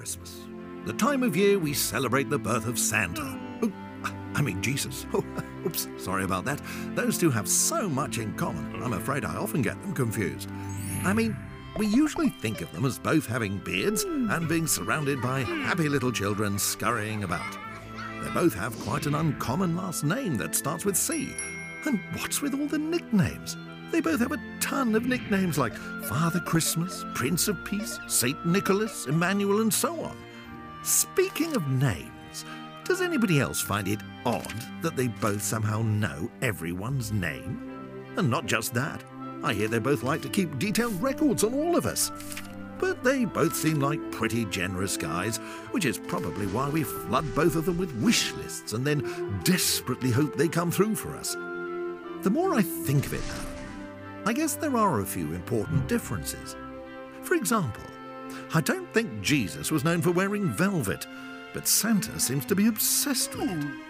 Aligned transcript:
Christmas, 0.00 0.46
the 0.86 0.94
time 0.94 1.22
of 1.22 1.36
year 1.36 1.58
we 1.58 1.74
celebrate 1.74 2.30
the 2.30 2.38
birth 2.38 2.66
of 2.66 2.78
Santa. 2.78 3.38
Oh, 3.60 3.70
I 4.34 4.40
mean 4.40 4.62
Jesus. 4.62 5.04
Oh, 5.12 5.22
oops, 5.66 5.88
sorry 5.98 6.24
about 6.24 6.46
that. 6.46 6.62
Those 6.94 7.18
two 7.18 7.28
have 7.28 7.46
so 7.46 7.86
much 7.86 8.16
in 8.16 8.32
common, 8.32 8.82
I'm 8.82 8.94
afraid 8.94 9.26
I 9.26 9.36
often 9.36 9.60
get 9.60 9.78
them 9.82 9.92
confused. 9.92 10.48
I 11.04 11.12
mean, 11.12 11.36
we 11.76 11.86
usually 11.86 12.30
think 12.30 12.62
of 12.62 12.72
them 12.72 12.86
as 12.86 12.98
both 12.98 13.26
having 13.26 13.58
beards 13.58 14.04
and 14.04 14.48
being 14.48 14.66
surrounded 14.66 15.20
by 15.20 15.40
happy 15.40 15.90
little 15.90 16.12
children 16.12 16.58
scurrying 16.58 17.22
about. 17.22 17.58
They 18.22 18.30
both 18.30 18.54
have 18.54 18.80
quite 18.80 19.04
an 19.04 19.14
uncommon 19.14 19.76
last 19.76 20.02
name 20.02 20.38
that 20.38 20.54
starts 20.54 20.86
with 20.86 20.96
C. 20.96 21.34
And 21.84 22.00
what's 22.14 22.40
with 22.40 22.54
all 22.54 22.66
the 22.66 22.78
nicknames? 22.78 23.54
They 23.90 24.00
both 24.00 24.20
have 24.20 24.32
a 24.32 24.40
ton 24.60 24.94
of 24.94 25.06
nicknames 25.06 25.58
like 25.58 25.74
Father 25.74 26.40
Christmas, 26.40 27.04
Prince 27.14 27.48
of 27.48 27.64
Peace, 27.64 27.98
Saint 28.06 28.46
Nicholas, 28.46 29.06
Emmanuel, 29.06 29.62
and 29.62 29.72
so 29.72 30.00
on. 30.00 30.16
Speaking 30.82 31.56
of 31.56 31.66
names, 31.68 32.44
does 32.84 33.00
anybody 33.00 33.40
else 33.40 33.60
find 33.60 33.88
it 33.88 34.00
odd 34.24 34.54
that 34.82 34.96
they 34.96 35.08
both 35.08 35.42
somehow 35.42 35.82
know 35.82 36.30
everyone's 36.40 37.12
name? 37.12 38.14
And 38.16 38.30
not 38.30 38.46
just 38.46 38.72
that, 38.74 39.02
I 39.42 39.54
hear 39.54 39.68
they 39.68 39.78
both 39.78 40.02
like 40.02 40.22
to 40.22 40.28
keep 40.28 40.58
detailed 40.58 41.00
records 41.02 41.42
on 41.42 41.54
all 41.54 41.76
of 41.76 41.86
us. 41.86 42.12
But 42.78 43.02
they 43.04 43.24
both 43.24 43.54
seem 43.54 43.80
like 43.80 44.12
pretty 44.12 44.44
generous 44.46 44.96
guys, 44.96 45.38
which 45.72 45.84
is 45.84 45.98
probably 45.98 46.46
why 46.46 46.68
we 46.68 46.82
flood 46.82 47.26
both 47.34 47.56
of 47.56 47.66
them 47.66 47.76
with 47.76 47.94
wish 47.96 48.32
lists 48.34 48.72
and 48.72 48.86
then 48.86 49.40
desperately 49.44 50.10
hope 50.10 50.36
they 50.36 50.48
come 50.48 50.70
through 50.70 50.94
for 50.94 51.14
us. 51.16 51.34
The 52.22 52.30
more 52.30 52.54
I 52.54 52.62
think 52.62 53.06
of 53.06 53.14
it, 53.14 53.49
I 54.30 54.32
guess 54.32 54.54
there 54.54 54.76
are 54.76 55.00
a 55.00 55.04
few 55.04 55.32
important 55.32 55.88
differences. 55.88 56.54
For 57.24 57.34
example, 57.34 57.82
I 58.54 58.60
don't 58.60 58.88
think 58.94 59.22
Jesus 59.22 59.72
was 59.72 59.82
known 59.82 60.00
for 60.00 60.12
wearing 60.12 60.50
velvet, 60.50 61.04
but 61.52 61.66
Santa 61.66 62.20
seems 62.20 62.46
to 62.46 62.54
be 62.54 62.68
obsessed 62.68 63.34
with 63.34 63.50
it. 63.50 63.80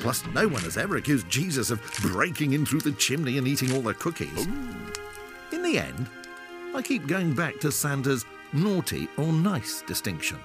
Plus, 0.00 0.24
no 0.28 0.48
one 0.48 0.62
has 0.62 0.78
ever 0.78 0.96
accused 0.96 1.28
Jesus 1.28 1.70
of 1.70 1.82
breaking 2.00 2.54
in 2.54 2.64
through 2.64 2.80
the 2.80 2.92
chimney 2.92 3.36
and 3.36 3.46
eating 3.46 3.70
all 3.74 3.82
the 3.82 3.92
cookies. 3.92 4.46
In 5.52 5.62
the 5.62 5.76
end, 5.76 6.06
I 6.74 6.80
keep 6.80 7.06
going 7.06 7.34
back 7.34 7.60
to 7.60 7.70
Santa's 7.70 8.24
naughty 8.54 9.08
or 9.18 9.30
nice 9.30 9.82
distinction. 9.82 10.38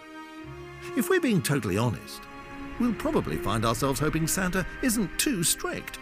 If 0.97 1.09
we're 1.09 1.21
being 1.21 1.41
totally 1.41 1.77
honest, 1.77 2.21
we'll 2.81 2.93
probably 2.95 3.37
find 3.37 3.63
ourselves 3.63 4.01
hoping 4.01 4.27
Santa 4.27 4.65
isn't 4.81 5.17
too 5.17 5.41
strict, 5.41 5.99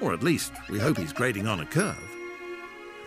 or 0.00 0.12
at 0.12 0.24
least 0.24 0.52
we 0.68 0.80
hope 0.80 0.98
he's 0.98 1.12
grading 1.12 1.46
on 1.46 1.60
a 1.60 1.66
curve. 1.66 2.17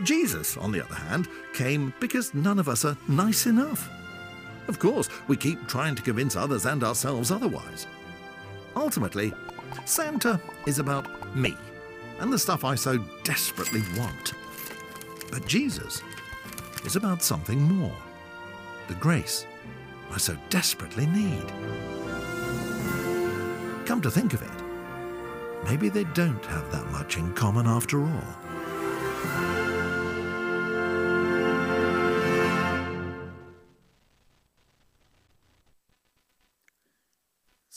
Jesus, 0.04 0.58
on 0.58 0.72
the 0.72 0.84
other 0.84 0.96
hand, 0.96 1.28
came 1.54 1.94
because 2.00 2.34
none 2.34 2.60
of 2.60 2.70
us 2.70 2.86
are 2.86 2.98
nice 3.08 3.46
enough. 3.46 3.90
Of 4.68 4.80
course, 4.80 5.10
we 5.28 5.38
keep 5.38 5.68
trying 5.68 5.96
to 5.96 6.02
convince 6.02 6.36
others 6.36 6.66
and 6.66 6.84
ourselves 6.84 7.32
otherwise. 7.32 7.88
Ultimately, 8.76 9.34
Santa 9.86 10.40
is 10.66 10.80
about 10.80 11.36
me 11.36 11.56
and 12.20 12.32
the 12.32 12.40
stuff 12.40 12.64
I 12.64 12.76
so 12.76 12.98
desperately 13.24 13.82
want. 13.98 14.34
But 15.32 15.48
Jesus 15.48 16.02
is 16.86 16.96
about 16.96 17.24
something 17.24 17.62
more 17.62 17.96
the 18.88 18.96
grace 18.96 19.46
I 20.12 20.18
so 20.18 20.36
desperately 20.50 21.06
need. 21.08 21.48
Come 23.86 24.02
to 24.02 24.12
think 24.12 24.34
of 24.34 24.42
it, 24.42 25.70
maybe 25.70 25.90
they 25.90 26.04
don't 26.14 26.46
have 26.46 26.72
that 26.72 26.86
much 26.92 27.18
in 27.18 27.34
common 27.34 27.68
after 27.68 28.04
all. 28.04 29.71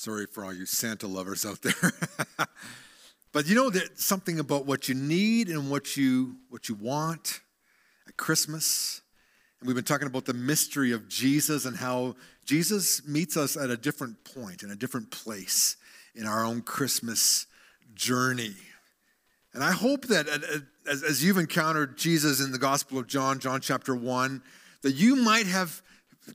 Sorry 0.05 0.27
for 0.27 0.45
all 0.45 0.53
you 0.53 0.67
Santa 0.67 1.07
lovers 1.07 1.47
out 1.47 1.63
there. 1.63 1.93
but 3.33 3.47
you 3.47 3.55
know 3.55 3.71
that 3.71 3.99
something 3.99 4.39
about 4.39 4.67
what 4.67 4.87
you 4.87 4.95
need 4.95 5.49
and 5.49 5.71
what 5.71 5.97
you 5.97 6.37
what 6.51 6.69
you 6.69 6.75
want 6.75 7.41
at 8.07 8.15
Christmas. 8.19 9.01
And 9.59 9.67
we've 9.67 9.75
been 9.75 9.83
talking 9.83 10.07
about 10.07 10.27
the 10.27 10.35
mystery 10.35 10.93
of 10.93 11.09
Jesus 11.09 11.65
and 11.65 11.75
how 11.75 12.17
Jesus 12.45 13.09
meets 13.09 13.39
us 13.39 13.57
at 13.57 13.71
a 13.71 13.79
different 13.79 14.23
point, 14.25 14.63
in 14.63 14.71
a 14.71 14.77
different 14.77 15.11
place 15.11 15.79
in 16.15 16.27
our 16.27 16.45
own 16.45 16.61
Christmas 16.61 17.47
journey. 17.95 18.57
And 19.55 19.65
I 19.65 19.73
hope 19.73 20.09
that 20.09 20.29
uh, 20.29 20.33
uh, 20.33 20.59
as, 20.87 21.03
as 21.03 21.25
you've 21.25 21.39
encountered 21.39 21.97
Jesus 21.97 22.45
in 22.45 22.53
the 22.53 22.59
Gospel 22.59 22.99
of 22.99 23.07
John, 23.07 23.39
John 23.39 23.63
chapter 23.63 23.97
1, 23.97 24.43
that 24.83 24.97
you 24.97 25.17
might 25.17 25.47
have 25.47 25.81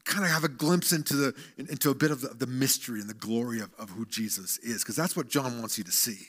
kind 0.06 0.24
of 0.24 0.32
have 0.32 0.44
a 0.44 0.50
glimpse 0.50 0.92
into 0.92 1.16
the 1.16 1.36
into 1.58 1.90
a 1.90 1.96
bit 1.96 2.12
of 2.12 2.22
the, 2.22 2.30
the 2.30 2.48
mystery 2.48 3.00
and 3.02 3.10
the 3.10 3.16
glory 3.16 3.60
of, 3.60 3.74
of 3.80 3.90
who 3.90 4.06
Jesus 4.06 4.58
is, 4.60 4.84
because 4.84 4.96
that's 4.96 5.16
what 5.16 5.30
John 5.30 5.60
wants 5.60 5.78
you 5.78 5.84
to 5.84 5.92
see. 5.92 6.28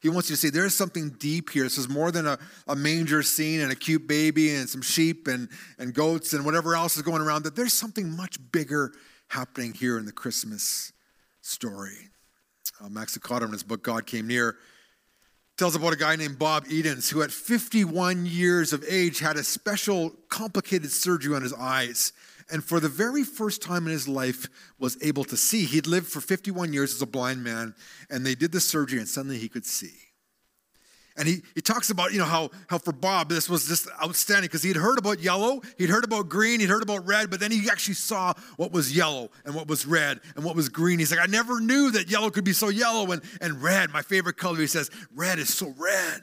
He 0.00 0.08
wants 0.08 0.30
you 0.30 0.36
to 0.36 0.40
see 0.40 0.50
there's 0.50 0.74
something 0.74 1.10
deep 1.18 1.50
here. 1.50 1.64
This 1.64 1.78
is 1.78 1.88
more 1.88 2.12
than 2.12 2.26
a, 2.26 2.38
a 2.68 2.76
manger 2.76 3.22
scene 3.22 3.60
and 3.60 3.72
a 3.72 3.74
cute 3.74 4.06
baby 4.06 4.54
and 4.54 4.68
some 4.68 4.82
sheep 4.82 5.26
and, 5.26 5.48
and 5.78 5.94
goats 5.94 6.32
and 6.32 6.44
whatever 6.44 6.76
else 6.76 6.96
is 6.96 7.02
going 7.02 7.22
around, 7.22 7.44
that 7.44 7.56
there's 7.56 7.72
something 7.72 8.14
much 8.14 8.38
bigger 8.52 8.92
happening 9.28 9.72
here 9.72 9.98
in 9.98 10.06
the 10.06 10.12
Christmas 10.12 10.92
story. 11.40 12.10
Uh, 12.80 12.88
Max 12.88 13.16
Lucado 13.16 13.46
in 13.46 13.52
his 13.52 13.62
book, 13.62 13.82
God 13.82 14.06
Came 14.06 14.26
Near, 14.26 14.56
tells 15.56 15.74
about 15.74 15.94
a 15.94 15.96
guy 15.96 16.14
named 16.16 16.38
Bob 16.38 16.66
Edens 16.70 17.08
who, 17.08 17.22
at 17.22 17.30
51 17.30 18.26
years 18.26 18.72
of 18.72 18.84
age, 18.88 19.18
had 19.20 19.36
a 19.36 19.44
special 19.44 20.10
complicated 20.28 20.90
surgery 20.90 21.34
on 21.34 21.42
his 21.42 21.54
eyes 21.54 22.12
and 22.50 22.64
for 22.64 22.80
the 22.80 22.88
very 22.88 23.24
first 23.24 23.62
time 23.62 23.86
in 23.86 23.92
his 23.92 24.06
life 24.06 24.48
was 24.78 24.96
able 25.02 25.24
to 25.24 25.36
see. 25.36 25.64
He'd 25.64 25.86
lived 25.86 26.06
for 26.06 26.20
51 26.20 26.72
years 26.72 26.94
as 26.94 27.02
a 27.02 27.06
blind 27.06 27.42
man, 27.42 27.74
and 28.10 28.24
they 28.24 28.34
did 28.34 28.52
the 28.52 28.60
surgery, 28.60 28.98
and 28.98 29.08
suddenly 29.08 29.38
he 29.38 29.48
could 29.48 29.66
see. 29.66 29.94
And 31.18 31.26
he, 31.26 31.42
he 31.54 31.62
talks 31.62 31.88
about, 31.88 32.12
you 32.12 32.18
know, 32.18 32.26
how, 32.26 32.50
how 32.68 32.76
for 32.76 32.92
Bob 32.92 33.30
this 33.30 33.48
was 33.48 33.66
just 33.66 33.88
outstanding 34.02 34.48
because 34.48 34.62
he'd 34.62 34.76
heard 34.76 34.98
about 34.98 35.18
yellow, 35.18 35.62
he'd 35.78 35.88
heard 35.88 36.04
about 36.04 36.28
green, 36.28 36.60
he'd 36.60 36.68
heard 36.68 36.82
about 36.82 37.06
red, 37.06 37.30
but 37.30 37.40
then 37.40 37.50
he 37.50 37.70
actually 37.70 37.94
saw 37.94 38.34
what 38.56 38.70
was 38.70 38.94
yellow 38.94 39.30
and 39.46 39.54
what 39.54 39.66
was 39.66 39.86
red 39.86 40.20
and 40.36 40.44
what 40.44 40.54
was 40.54 40.68
green. 40.68 40.98
He's 40.98 41.10
like, 41.10 41.20
I 41.20 41.30
never 41.30 41.58
knew 41.58 41.90
that 41.92 42.10
yellow 42.10 42.28
could 42.28 42.44
be 42.44 42.52
so 42.52 42.68
yellow 42.68 43.12
and, 43.12 43.22
and 43.40 43.62
red, 43.62 43.90
my 43.90 44.02
favorite 44.02 44.36
color. 44.36 44.58
He 44.58 44.66
says, 44.66 44.90
red 45.14 45.38
is 45.38 45.52
so 45.52 45.74
red. 45.78 46.22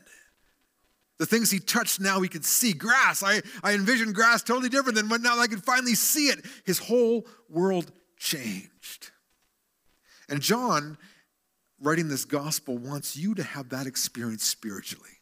The 1.23 1.27
things 1.27 1.49
he 1.49 1.59
touched 1.61 2.01
now 2.01 2.19
he 2.19 2.27
could 2.27 2.43
see. 2.43 2.73
Grass, 2.73 3.23
I, 3.23 3.41
I 3.63 3.75
envisioned 3.75 4.13
grass 4.13 4.43
totally 4.43 4.67
different 4.67 4.97
than 4.97 5.07
when 5.07 5.21
now 5.21 5.39
I 5.39 5.47
could 5.47 5.63
finally 5.63 5.95
see 5.95 6.27
it. 6.27 6.43
His 6.65 6.79
whole 6.79 7.25
world 7.47 7.93
changed. 8.17 9.11
And 10.27 10.41
John, 10.41 10.97
writing 11.79 12.09
this 12.09 12.25
gospel, 12.25 12.77
wants 12.77 13.15
you 13.15 13.35
to 13.35 13.43
have 13.43 13.69
that 13.69 13.87
experience 13.87 14.43
spiritually. 14.43 15.21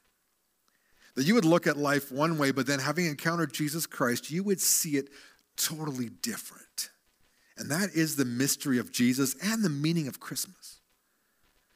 That 1.13 1.27
you 1.27 1.35
would 1.35 1.45
look 1.45 1.67
at 1.67 1.77
life 1.77 2.11
one 2.11 2.39
way, 2.39 2.49
but 2.49 2.65
then 2.65 2.79
having 2.79 3.05
encountered 3.05 3.53
Jesus 3.53 3.85
Christ, 3.85 4.31
you 4.31 4.43
would 4.43 4.59
see 4.59 4.97
it 4.97 5.07
totally 5.55 6.09
different. 6.09 6.89
And 7.59 7.69
that 7.69 7.91
is 7.93 8.15
the 8.15 8.25
mystery 8.25 8.79
of 8.79 8.91
Jesus 8.91 9.35
and 9.43 9.63
the 9.63 9.69
meaning 9.69 10.07
of 10.07 10.19
Christmas. 10.19 10.79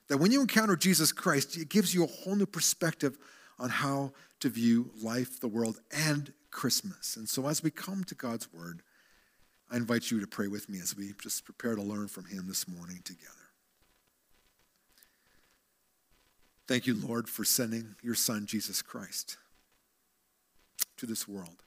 That 0.07 0.17
when 0.17 0.31
you 0.31 0.41
encounter 0.41 0.75
Jesus 0.75 1.11
Christ, 1.11 1.57
it 1.57 1.69
gives 1.69 1.93
you 1.93 2.05
a 2.05 2.07
whole 2.07 2.35
new 2.35 2.47
perspective 2.47 3.19
on 3.59 3.69
how 3.69 4.11
to 4.39 4.49
view 4.49 4.91
life, 5.01 5.39
the 5.39 5.47
world, 5.47 5.79
and 5.91 6.33
Christmas. 6.51 7.16
And 7.16 7.27
so 7.27 7.47
as 7.47 7.63
we 7.63 7.69
come 7.69 8.03
to 8.05 8.16
God's 8.16 8.51
Word, 8.53 8.81
I 9.71 9.77
invite 9.77 10.11
you 10.11 10.19
to 10.19 10.27
pray 10.27 10.47
with 10.47 10.69
me 10.69 10.79
as 10.79 10.95
we 10.95 11.13
just 11.21 11.45
prepare 11.45 11.75
to 11.75 11.81
learn 11.81 12.07
from 12.07 12.25
Him 12.25 12.45
this 12.47 12.67
morning 12.67 13.01
together. 13.03 13.31
Thank 16.67 16.88
you, 16.88 16.95
Lord, 16.95 17.29
for 17.29 17.43
sending 17.43 17.95
your 18.01 18.16
Son, 18.16 18.45
Jesus 18.45 18.81
Christ, 18.81 19.38
to 20.97 21.05
this 21.05 21.27
world. 21.27 21.63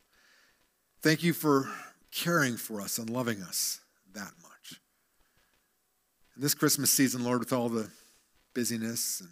Thank 1.03 1.23
you 1.23 1.33
for 1.33 1.71
caring 2.11 2.57
for 2.57 2.81
us 2.81 2.99
and 2.99 3.09
loving 3.09 3.43
us 3.43 3.81
that 4.13 4.33
much. 4.43 4.81
In 6.35 6.43
this 6.43 6.55
Christmas 6.55 6.91
season, 6.91 7.23
Lord, 7.23 7.41
with 7.41 7.53
all 7.53 7.69
the 7.69 7.91
busyness 8.55 9.21
and 9.21 9.31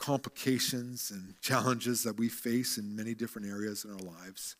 complications 0.00 1.10
and 1.10 1.40
challenges 1.40 2.02
that 2.02 2.18
we 2.18 2.28
face 2.28 2.78
in 2.78 2.96
many 2.96 3.14
different 3.14 3.46
areas 3.46 3.84
in 3.84 3.92
our 3.92 3.98
lives. 3.98 4.56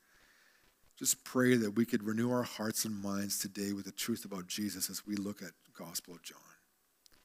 Just 0.98 1.24
pray 1.24 1.56
that 1.56 1.72
we 1.72 1.86
could 1.86 2.02
renew 2.02 2.30
our 2.30 2.42
hearts 2.42 2.84
and 2.84 3.02
minds 3.02 3.38
today 3.38 3.72
with 3.72 3.86
the 3.86 3.90
truth 3.90 4.26
about 4.26 4.46
Jesus 4.46 4.90
as 4.90 5.06
we 5.06 5.16
look 5.16 5.42
at 5.42 5.52
Gospel 5.76 6.14
of 6.14 6.22
John. 6.22 6.36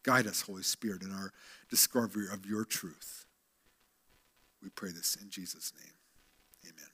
Guide 0.03 0.27
us, 0.27 0.41
Holy 0.41 0.63
Spirit, 0.63 1.03
in 1.03 1.11
our 1.11 1.33
discovery 1.69 2.27
of 2.31 2.45
your 2.45 2.63
truth. 2.63 3.25
We 4.63 4.69
pray 4.69 4.91
this 4.91 5.17
in 5.21 5.29
Jesus' 5.29 5.73
name. 5.77 5.93
Amen. 6.63 6.89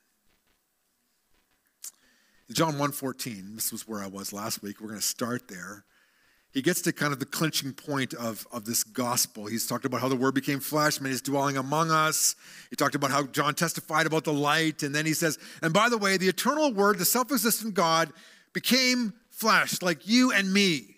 In 2.50 2.56
John 2.56 2.74
1:14, 2.80 3.56
this 3.56 3.72
was 3.72 3.88
where 3.88 4.02
I 4.02 4.08
was 4.08 4.34
last 4.34 4.64
week. 4.64 4.82
We're 4.82 4.88
going 4.88 5.00
to 5.00 5.06
start 5.06 5.48
there 5.48 5.86
he 6.52 6.62
gets 6.62 6.82
to 6.82 6.92
kind 6.92 7.14
of 7.14 7.20
the 7.20 7.26
clinching 7.26 7.72
point 7.72 8.14
of, 8.14 8.46
of 8.52 8.66
this 8.66 8.84
gospel. 8.84 9.46
He's 9.46 9.66
talked 9.66 9.86
about 9.86 10.02
how 10.02 10.10
the 10.10 10.18
word 10.18 10.36
became 10.36 10.60
flesh, 10.60 11.00
made 11.00 11.12
his 11.12 11.22
dwelling 11.22 11.56
among 11.56 11.92
us. 11.92 12.36
He 12.70 12.76
talked 12.76 12.96
about 12.96 13.10
how 13.10 13.24
John 13.28 13.56
testified 13.56 14.06
about 14.06 14.26
the 14.26 14.34
light. 14.34 14.84
And 14.84 14.94
then 14.94 15.06
he 15.06 15.14
says, 15.14 15.40
and 15.62 15.74
by 15.74 15.88
the 15.88 15.98
way, 15.98 16.18
the 16.18 16.28
eternal 16.28 16.74
word, 16.74 16.98
the 16.98 17.06
self 17.06 17.32
existent 17.32 17.74
God, 17.74 18.12
became 18.52 19.14
flesh, 19.30 19.82
like 19.82 20.08
you 20.08 20.34
and 20.34 20.52
me. 20.52 20.98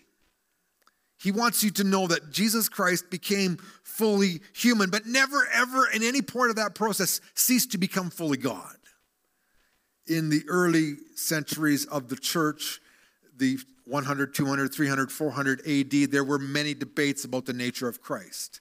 He 1.22 1.30
wants 1.30 1.62
you 1.62 1.70
to 1.70 1.84
know 1.84 2.08
that 2.08 2.32
Jesus 2.32 2.68
Christ 2.68 3.08
became 3.08 3.58
fully 3.84 4.40
human, 4.54 4.90
but 4.90 5.06
never, 5.06 5.46
ever 5.54 5.88
in 5.88 6.02
any 6.02 6.20
point 6.20 6.50
of 6.50 6.56
that 6.56 6.74
process 6.74 7.20
ceased 7.34 7.72
to 7.72 7.78
become 7.78 8.10
fully 8.10 8.36
God. 8.36 8.76
In 10.06 10.30
the 10.30 10.42
early 10.48 10.96
centuries 11.14 11.86
of 11.86 12.08
the 12.08 12.16
church, 12.16 12.80
the 13.36 13.58
100, 13.86 14.34
200, 14.34 14.72
300, 14.72 15.12
400 15.12 15.60
AD, 15.66 16.10
there 16.10 16.24
were 16.24 16.38
many 16.38 16.74
debates 16.74 17.24
about 17.24 17.46
the 17.46 17.52
nature 17.52 17.88
of 17.88 18.00
Christ. 18.00 18.60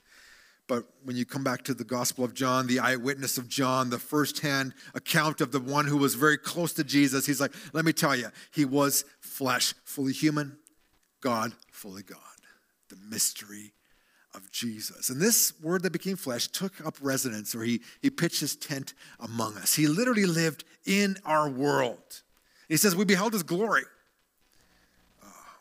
But 0.67 0.85
when 1.03 1.17
you 1.17 1.25
come 1.25 1.43
back 1.43 1.63
to 1.65 1.73
the 1.73 1.83
Gospel 1.83 2.23
of 2.23 2.33
John, 2.33 2.67
the 2.67 2.79
eyewitness 2.79 3.37
of 3.37 3.49
John, 3.49 3.89
the 3.89 3.99
firsthand 3.99 4.73
account 4.95 5.41
of 5.41 5.51
the 5.51 5.59
one 5.59 5.85
who 5.85 5.97
was 5.97 6.15
very 6.15 6.37
close 6.37 6.73
to 6.73 6.83
Jesus, 6.83 7.25
he's 7.25 7.41
like, 7.41 7.53
let 7.73 7.83
me 7.83 7.91
tell 7.91 8.15
you, 8.15 8.29
he 8.51 8.63
was 8.63 9.03
flesh, 9.19 9.73
fully 9.83 10.13
human, 10.13 10.57
God, 11.21 11.53
fully 11.71 12.03
God. 12.03 12.19
The 12.89 12.97
mystery 13.09 13.73
of 14.33 14.51
Jesus. 14.51 15.09
And 15.09 15.21
this 15.21 15.53
word 15.61 15.83
that 15.83 15.91
became 15.91 16.15
flesh 16.15 16.47
took 16.47 16.85
up 16.85 16.95
residence, 17.01 17.53
or 17.53 17.63
he, 17.63 17.81
he 18.01 18.09
pitched 18.09 18.39
his 18.39 18.55
tent 18.55 18.93
among 19.19 19.57
us. 19.57 19.75
He 19.75 19.87
literally 19.87 20.25
lived 20.25 20.63
in 20.85 21.17
our 21.25 21.49
world. 21.49 22.21
He 22.67 22.77
says, 22.77 22.95
We 22.95 23.05
beheld 23.05 23.33
his 23.33 23.43
glory. 23.43 23.83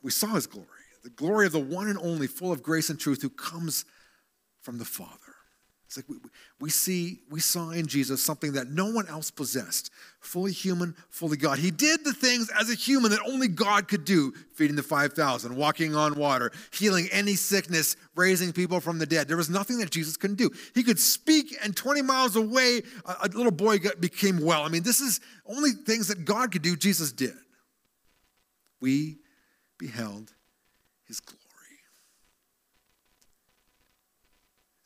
We 0.03 0.11
saw 0.11 0.35
his 0.35 0.47
glory, 0.47 0.67
the 1.05 1.11
glory 1.11 1.47
of 1.47 1.53
the 1.53 1.61
one 1.61 1.89
and 1.89 1.99
only, 1.99 2.27
full 2.27 2.53
of 2.53 2.63
grace 2.63 2.91
and 2.91 2.99
truth, 2.99 3.23
who 3.23 3.31
comes 3.31 3.85
from 4.61 4.79
the 4.79 4.85
Father. 4.85 5.33
It's 5.93 5.99
like 5.99 6.09
we, 6.09 6.17
we 6.59 6.71
see, 6.71 7.19
we 7.31 7.41
saw 7.41 7.69
in 7.69 7.87
Jesus 7.87 8.25
something 8.25 8.55
that 8.55 8.71
no 8.71 8.91
one 8.91 9.07
else 9.09 9.31
possessed 9.31 9.91
fully 10.21 10.53
human, 10.53 10.95
fully 11.11 11.37
God. 11.37 11.59
He 11.59 11.71
did 11.71 12.03
the 12.03 12.15
things 12.15 12.49
as 12.59 12.71
a 12.71 12.75
human 12.75 13.11
that 13.11 13.21
only 13.27 13.47
God 13.47 13.89
could 13.89 14.07
do 14.07 14.33
feeding 14.55 14.75
the 14.75 14.83
5,000, 14.83 15.55
walking 15.55 15.95
on 15.95 16.15
water, 16.15 16.51
healing 16.73 17.09
any 17.13 17.35
sickness, 17.35 17.97
raising 18.17 18.55
people 18.55 18.81
from 18.81 18.99
the 18.99 19.05
dead. 19.05 19.29
There 19.29 19.37
was 19.37 19.51
nothing 19.51 19.77
that 19.81 19.91
Jesus 19.91 20.17
couldn't 20.17 20.37
do. 20.37 20.49
He 20.75 20.83
could 20.83 20.99
speak, 20.99 21.55
and 21.63 21.77
20 21.77 22.01
miles 22.01 22.37
away, 22.37 22.81
a, 23.05 23.17
a 23.25 23.29
little 23.29 23.53
boy 23.53 23.79
got, 23.79 24.01
became 24.01 24.43
well. 24.43 24.63
I 24.63 24.71
mean, 24.71 24.85
this 24.85 25.03
is 25.03 25.21
only 25.45 25.73
things 25.73 26.09
that 26.09 26.25
God 26.25 26.53
could 26.53 26.63
do, 26.63 26.75
Jesus 26.75 27.13
did. 27.13 27.35
We 28.81 29.19
beheld 29.83 30.33
his 31.09 31.19
glory. 31.19 31.41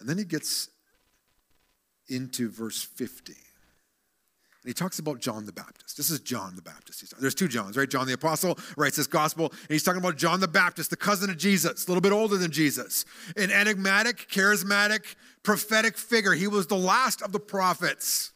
And 0.01 0.09
then 0.09 0.17
he 0.17 0.25
gets 0.25 0.71
into 2.09 2.51
verse 2.51 2.83
50. 2.83 3.33
And 3.33 3.39
he 4.65 4.73
talks 4.73 4.99
about 4.99 5.21
John 5.21 5.45
the 5.45 5.53
Baptist. 5.53 5.99
This 5.99 6.09
is 6.09 6.21
John 6.21 6.57
the 6.57 6.63
Baptist. 6.63 7.15
There's 7.21 7.35
two 7.35 7.47
Johns, 7.47 7.77
right? 7.77 7.89
John 7.89 8.07
the 8.07 8.15
Apostle 8.15 8.59
writes 8.79 8.97
this 8.97 9.07
gospel, 9.07 9.51
and 9.51 9.69
he's 9.69 9.83
talking 9.83 10.01
about 10.01 10.17
John 10.17 10.41
the 10.41 10.49
Baptist, 10.49 10.89
the 10.89 10.97
cousin 10.97 11.29
of 11.29 11.37
Jesus, 11.37 11.85
a 11.85 11.89
little 11.89 12.01
bit 12.01 12.13
older 12.13 12.39
than 12.39 12.51
Jesus. 12.51 13.05
An 13.37 13.51
enigmatic, 13.51 14.29
charismatic, 14.31 15.17
prophetic 15.43 15.99
figure. 15.99 16.33
He 16.33 16.49
was 16.49 16.69
the 16.69 16.77
last 16.77 17.21
of 17.21 17.33
the 17.33 17.41
prophets. 17.41 18.33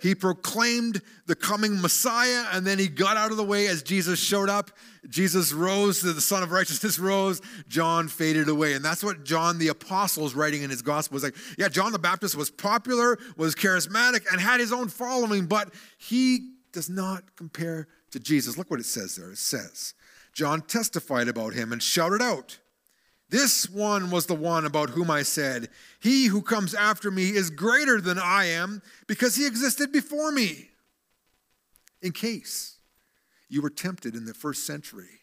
He 0.00 0.14
proclaimed 0.14 1.02
the 1.26 1.34
coming 1.34 1.80
Messiah, 1.80 2.46
and 2.52 2.66
then 2.66 2.78
he 2.78 2.88
got 2.88 3.16
out 3.16 3.30
of 3.30 3.36
the 3.36 3.44
way 3.44 3.66
as 3.66 3.82
Jesus 3.82 4.18
showed 4.18 4.48
up. 4.48 4.70
Jesus 5.08 5.52
rose, 5.52 6.00
the 6.00 6.20
Sun 6.20 6.42
of 6.42 6.52
Righteousness 6.52 6.98
rose, 6.98 7.40
John 7.68 8.08
faded 8.08 8.48
away. 8.48 8.74
And 8.74 8.84
that's 8.84 9.02
what 9.02 9.24
John 9.24 9.58
the 9.58 9.68
Apostle 9.68 10.26
is 10.26 10.34
writing 10.34 10.62
in 10.62 10.70
his 10.70 10.82
gospel. 10.82 11.16
It's 11.16 11.24
like, 11.24 11.36
yeah, 11.58 11.68
John 11.68 11.92
the 11.92 11.98
Baptist 11.98 12.36
was 12.36 12.50
popular, 12.50 13.18
was 13.36 13.54
charismatic, 13.54 14.30
and 14.30 14.40
had 14.40 14.60
his 14.60 14.72
own 14.72 14.88
following, 14.88 15.46
but 15.46 15.72
he 15.98 16.54
does 16.72 16.88
not 16.88 17.36
compare 17.36 17.88
to 18.10 18.20
Jesus. 18.20 18.56
Look 18.56 18.70
what 18.70 18.80
it 18.80 18.86
says 18.86 19.16
there. 19.16 19.30
It 19.30 19.38
says, 19.38 19.94
John 20.32 20.62
testified 20.62 21.28
about 21.28 21.54
him 21.54 21.72
and 21.72 21.82
shouted 21.82 22.22
out, 22.22 22.58
this 23.30 23.70
one 23.70 24.10
was 24.10 24.26
the 24.26 24.34
one 24.34 24.66
about 24.66 24.90
whom 24.90 25.10
I 25.10 25.22
said, 25.22 25.68
He 26.00 26.26
who 26.26 26.42
comes 26.42 26.74
after 26.74 27.10
me 27.10 27.30
is 27.30 27.48
greater 27.50 28.00
than 28.00 28.18
I 28.18 28.46
am 28.46 28.82
because 29.06 29.36
he 29.36 29.46
existed 29.46 29.92
before 29.92 30.32
me. 30.32 30.68
In 32.02 32.12
case 32.12 32.78
you 33.48 33.62
were 33.62 33.70
tempted 33.70 34.14
in 34.14 34.24
the 34.24 34.34
first 34.34 34.66
century 34.66 35.20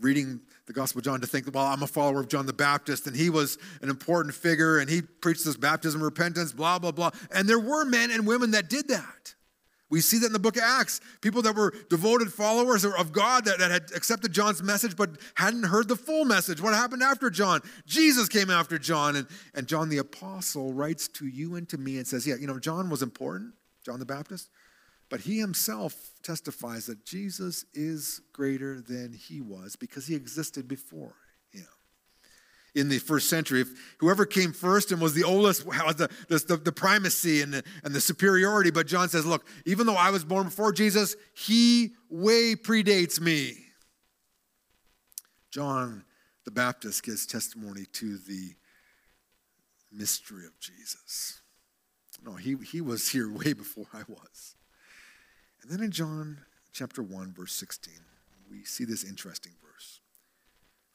reading 0.00 0.40
the 0.66 0.72
Gospel 0.72 0.98
of 0.98 1.04
John 1.04 1.20
to 1.20 1.26
think, 1.26 1.48
well, 1.52 1.64
I'm 1.64 1.82
a 1.82 1.86
follower 1.86 2.20
of 2.20 2.28
John 2.28 2.46
the 2.46 2.52
Baptist 2.52 3.06
and 3.06 3.16
he 3.16 3.30
was 3.30 3.58
an 3.80 3.88
important 3.88 4.34
figure 4.34 4.78
and 4.78 4.90
he 4.90 5.02
preached 5.02 5.44
this 5.44 5.56
baptism, 5.56 6.02
repentance, 6.02 6.52
blah, 6.52 6.78
blah, 6.78 6.90
blah. 6.90 7.10
And 7.30 7.48
there 7.48 7.58
were 7.58 7.84
men 7.84 8.10
and 8.10 8.26
women 8.26 8.50
that 8.52 8.68
did 8.68 8.88
that. 8.88 9.34
We 9.92 10.00
see 10.00 10.16
that 10.20 10.26
in 10.26 10.32
the 10.32 10.38
book 10.38 10.56
of 10.56 10.62
Acts. 10.62 11.02
People 11.20 11.42
that 11.42 11.54
were 11.54 11.74
devoted 11.90 12.32
followers 12.32 12.82
of 12.86 13.12
God 13.12 13.44
that, 13.44 13.58
that 13.58 13.70
had 13.70 13.82
accepted 13.94 14.32
John's 14.32 14.62
message 14.62 14.96
but 14.96 15.10
hadn't 15.34 15.64
heard 15.64 15.86
the 15.86 15.96
full 15.96 16.24
message. 16.24 16.62
What 16.62 16.72
happened 16.72 17.02
after 17.02 17.28
John? 17.28 17.60
Jesus 17.84 18.26
came 18.26 18.48
after 18.48 18.78
John. 18.78 19.16
And, 19.16 19.26
and 19.54 19.66
John 19.66 19.90
the 19.90 19.98
Apostle 19.98 20.72
writes 20.72 21.08
to 21.08 21.26
you 21.26 21.56
and 21.56 21.68
to 21.68 21.76
me 21.76 21.98
and 21.98 22.06
says, 22.06 22.26
Yeah, 22.26 22.36
you 22.40 22.46
know, 22.46 22.58
John 22.58 22.88
was 22.88 23.02
important, 23.02 23.52
John 23.84 23.98
the 23.98 24.06
Baptist, 24.06 24.48
but 25.10 25.20
he 25.20 25.38
himself 25.38 26.12
testifies 26.22 26.86
that 26.86 27.04
Jesus 27.04 27.66
is 27.74 28.22
greater 28.32 28.80
than 28.80 29.12
he 29.12 29.42
was 29.42 29.76
because 29.76 30.06
he 30.06 30.14
existed 30.14 30.66
before 30.66 31.12
in 32.74 32.88
the 32.88 32.98
first 32.98 33.28
century. 33.28 33.60
If 33.60 33.68
whoever 33.98 34.24
came 34.24 34.52
first 34.52 34.92
and 34.92 35.00
was 35.00 35.14
the 35.14 35.24
oldest 35.24 35.70
had 35.70 35.98
the, 35.98 36.08
the, 36.28 36.56
the 36.56 36.72
primacy 36.72 37.42
and 37.42 37.54
the, 37.54 37.64
and 37.84 37.94
the 37.94 38.00
superiority. 38.00 38.70
But 38.70 38.86
John 38.86 39.08
says, 39.08 39.26
look, 39.26 39.46
even 39.66 39.86
though 39.86 39.96
I 39.96 40.10
was 40.10 40.24
born 40.24 40.44
before 40.44 40.72
Jesus, 40.72 41.16
he 41.34 41.92
way 42.08 42.54
predates 42.54 43.20
me. 43.20 43.56
John 45.50 46.04
the 46.44 46.50
Baptist 46.50 47.02
gives 47.02 47.26
testimony 47.26 47.84
to 47.92 48.16
the 48.18 48.54
mystery 49.92 50.46
of 50.46 50.58
Jesus. 50.58 51.40
No, 52.24 52.34
he, 52.34 52.56
he 52.70 52.80
was 52.80 53.08
here 53.08 53.30
way 53.32 53.52
before 53.52 53.86
I 53.92 54.02
was. 54.08 54.56
And 55.62 55.70
then 55.70 55.82
in 55.82 55.90
John 55.90 56.38
chapter 56.72 57.02
1, 57.02 57.34
verse 57.34 57.52
16, 57.52 57.94
we 58.50 58.64
see 58.64 58.84
this 58.84 59.04
interesting 59.04 59.52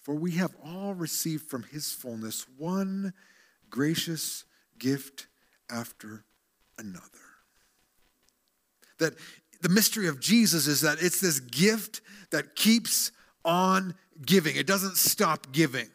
for 0.08 0.16
we 0.16 0.32
have 0.32 0.56
all 0.64 0.94
received 0.94 1.50
from 1.50 1.64
his 1.64 1.92
fullness 1.92 2.46
one 2.58 3.12
gracious 3.70 4.46
gift 4.80 5.28
after 5.70 6.24
another. 6.80 7.04
That 9.00 9.16
the 9.62 9.68
mystery 9.68 10.08
of 10.08 10.22
Jesus 10.22 10.66
is 10.66 10.80
that 10.80 11.00
it's 11.02 11.20
this 11.20 11.42
gift 11.42 12.00
that 12.30 12.56
keeps 12.56 13.12
on 13.44 13.96
giving, 14.26 14.56
it 14.56 14.66
doesn't 14.66 14.96
stop 14.96 15.52
giving. 15.52 15.90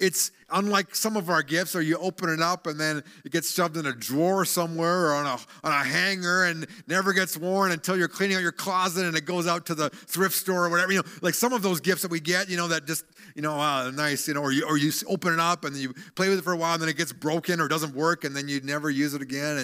It's 0.00 0.30
unlike 0.50 0.94
some 0.94 1.14
of 1.16 1.28
our 1.28 1.42
gifts, 1.42 1.76
or 1.76 1.82
you 1.82 1.98
open 1.98 2.30
it 2.30 2.40
up 2.40 2.66
and 2.66 2.80
then 2.80 3.04
it 3.22 3.32
gets 3.32 3.52
shoved 3.52 3.76
in 3.76 3.84
a 3.84 3.92
drawer 3.92 4.46
somewhere 4.46 5.08
or 5.08 5.14
on 5.14 5.26
a, 5.26 5.38
on 5.62 5.72
a 5.72 5.84
hanger 5.84 6.44
and 6.44 6.66
never 6.86 7.12
gets 7.12 7.36
worn 7.36 7.70
until 7.70 7.98
you're 7.98 8.08
cleaning 8.08 8.36
out 8.36 8.42
your 8.42 8.50
closet 8.50 9.04
and 9.04 9.14
it 9.14 9.26
goes 9.26 9.46
out 9.46 9.66
to 9.66 9.74
the 9.74 9.90
thrift 9.90 10.34
store 10.34 10.64
or 10.64 10.70
whatever. 10.70 10.92
You 10.92 10.98
know, 11.00 11.08
like 11.20 11.34
some 11.34 11.52
of 11.52 11.60
those 11.60 11.80
gifts 11.80 12.00
that 12.00 12.10
we 12.10 12.18
get, 12.18 12.48
you 12.48 12.56
know, 12.56 12.68
that 12.68 12.86
just, 12.86 13.04
you 13.34 13.42
know, 13.42 13.52
uh, 13.52 13.90
nice, 13.90 14.26
you 14.26 14.32
know, 14.32 14.40
or 14.40 14.52
you, 14.52 14.64
or 14.66 14.78
you 14.78 14.90
open 15.06 15.34
it 15.34 15.40
up 15.40 15.66
and 15.66 15.76
you 15.76 15.92
play 16.14 16.30
with 16.30 16.38
it 16.38 16.42
for 16.42 16.54
a 16.54 16.56
while 16.56 16.72
and 16.72 16.82
then 16.82 16.88
it 16.88 16.96
gets 16.96 17.12
broken 17.12 17.60
or 17.60 17.68
doesn't 17.68 17.94
work 17.94 18.24
and 18.24 18.34
then 18.34 18.48
you 18.48 18.62
never 18.62 18.88
use 18.88 19.12
it 19.12 19.20
again. 19.20 19.58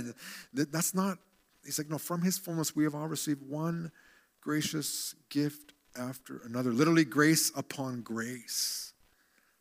And 0.53 0.71
that's 0.71 0.95
not, 0.95 1.17
he's 1.65 1.79
like, 1.79 1.89
no, 1.89 1.97
from 1.97 2.21
his 2.21 2.37
fullness 2.37 2.77
we 2.77 2.85
have 2.85 2.95
all 2.95 3.09
received 3.09 3.43
one 3.43 3.91
gracious 4.43 5.15
gift 5.31 5.73
after 5.99 6.43
another. 6.45 6.73
Literally, 6.73 7.05
grace 7.05 7.51
upon 7.57 8.03
grace 8.03 8.86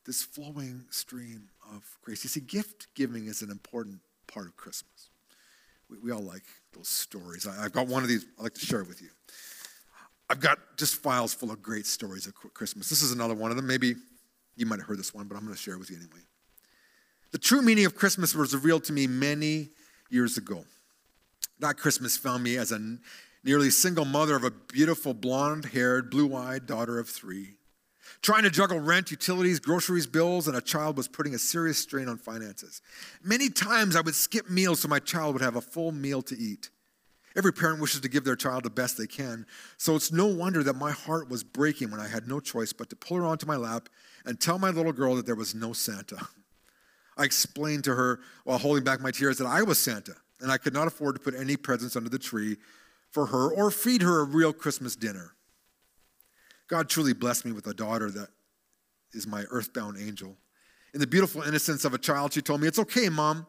this 0.06 0.24
flowing 0.24 0.86
stream 0.90 1.50
of 1.74 1.84
grace. 2.02 2.24
You 2.24 2.30
see, 2.30 2.42
gift 2.42 2.88
giving 2.96 3.26
is 3.26 3.42
an 3.42 3.50
important 3.50 4.00
part 4.28 4.48
of 4.48 4.56
Christmas. 4.56 5.10
We, 5.90 5.98
we 5.98 6.12
all 6.12 6.22
like 6.22 6.44
those 6.74 6.88
stories. 6.88 7.48
I, 7.48 7.66
I've 7.66 7.72
got 7.72 7.88
one 7.88 8.04
of 8.04 8.10
these 8.10 8.26
I'd 8.38 8.44
like 8.44 8.54
to 8.56 8.66
share 8.66 8.84
with 8.84 9.02
you. 9.02 9.10
I've 10.30 10.40
got 10.40 10.58
just 10.78 10.96
files 10.96 11.34
full 11.34 11.52
of 11.52 11.62
great 11.62 11.86
stories 11.86 12.26
of 12.26 12.34
Christmas. 12.36 12.90
This 12.90 13.04
is 13.04 13.12
another 13.12 13.36
one 13.36 13.52
of 13.52 13.58
them. 13.58 13.68
Maybe 13.68 13.96
you 14.56 14.66
might 14.66 14.80
have 14.80 14.88
heard 14.88 14.98
this 14.98 15.14
one, 15.14 15.28
but 15.28 15.36
I'm 15.36 15.44
going 15.44 15.56
to 15.56 15.62
share 15.62 15.76
it 15.76 15.80
with 15.80 15.92
you 15.92 15.98
anyway. 15.98 16.22
The 17.32 17.38
true 17.38 17.62
meaning 17.62 17.86
of 17.86 17.96
Christmas 17.96 18.34
was 18.34 18.54
revealed 18.54 18.86
to 18.86 18.94
me 18.94 19.08
many 19.08 19.70
years 20.10 20.38
ago. 20.38 20.66
That 21.60 21.78
Christmas 21.78 22.18
found 22.18 22.44
me 22.44 22.58
as 22.58 22.72
a 22.72 22.98
nearly 23.44 23.70
single 23.70 24.06
mother 24.06 24.36
of 24.36 24.44
a 24.44 24.52
beautiful 24.52 25.14
blonde 25.14 25.66
haired, 25.66 26.10
blue 26.10 26.36
eyed 26.36 26.66
daughter 26.66 26.98
of 26.98 27.08
three. 27.08 27.56
Trying 28.22 28.44
to 28.44 28.50
juggle 28.50 28.80
rent, 28.80 29.12
utilities, 29.12 29.60
groceries, 29.60 30.08
bills, 30.08 30.48
and 30.48 30.56
a 30.56 30.62
child 30.62 30.98
was 30.98 31.08
putting 31.08 31.34
a 31.34 31.40
serious 31.40 31.78
strain 31.78 32.08
on 32.08 32.18
finances. 32.18 32.82
Many 33.24 33.50
times 33.50 33.96
I 33.96 34.02
would 34.02 34.16
skip 34.16 34.50
meals 34.50 34.80
so 34.80 34.88
my 34.88 35.00
child 35.00 35.34
would 35.34 35.42
have 35.42 35.56
a 35.56 35.62
full 35.62 35.92
meal 35.92 36.22
to 36.24 36.38
eat. 36.38 36.70
Every 37.36 37.52
parent 37.52 37.82
wishes 37.82 38.00
to 38.02 38.10
give 38.10 38.24
their 38.24 38.38
child 38.38 38.64
the 38.64 38.70
best 38.70 38.98
they 38.98 39.08
can, 39.08 39.46
so 39.78 39.96
it's 39.96 40.12
no 40.12 40.26
wonder 40.26 40.64
that 40.64 40.76
my 40.78 40.92
heart 40.92 41.30
was 41.30 41.44
breaking 41.44 41.92
when 41.92 42.00
I 42.00 42.08
had 42.08 42.28
no 42.28 42.40
choice 42.40 42.72
but 42.72 42.90
to 42.90 42.96
pull 42.96 43.18
her 43.18 43.26
onto 43.26 43.46
my 43.46 43.58
lap 43.58 43.90
and 44.26 44.40
tell 44.40 44.58
my 44.58 44.70
little 44.70 44.94
girl 44.94 45.16
that 45.16 45.26
there 45.26 45.36
was 45.36 45.54
no 45.54 45.74
Santa. 45.74 46.28
I 47.18 47.24
explained 47.24 47.84
to 47.86 47.96
her 47.96 48.20
while 48.46 48.58
holding 48.58 48.84
back 48.84 49.02
my 49.02 49.12
tears 49.12 49.38
that 49.38 49.48
I 49.48 49.64
was 49.64 49.80
Santa 49.80 50.16
and 50.42 50.52
I 50.52 50.58
could 50.58 50.74
not 50.74 50.88
afford 50.88 51.16
to 51.16 51.22
put 51.22 51.36
any 51.36 51.58
presents 51.58 51.96
under 51.96 52.10
the 52.10 52.20
tree 52.20 52.58
for 53.12 53.28
her 53.28 53.50
or 53.52 53.72
feed 53.72 54.02
her 54.02 54.20
a 54.20 54.26
real 54.26 54.54
Christmas 54.54 54.96
dinner. 54.96 55.35
God 56.68 56.90
truly 56.90 57.14
blessed 57.14 57.46
me 57.46 57.52
with 57.52 57.68
a 57.68 57.74
daughter 57.74 58.10
that 58.12 58.30
is 59.14 59.28
my 59.28 59.44
earthbound 59.50 59.98
angel. 60.00 60.36
In 60.94 61.00
the 61.00 61.08
beautiful 61.08 61.42
innocence 61.42 61.86
of 61.86 61.94
a 61.94 61.98
child, 61.98 62.34
she 62.34 62.42
told 62.42 62.62
me, 62.62 62.68
It's 62.68 62.80
okay, 62.80 63.10
mom. 63.10 63.46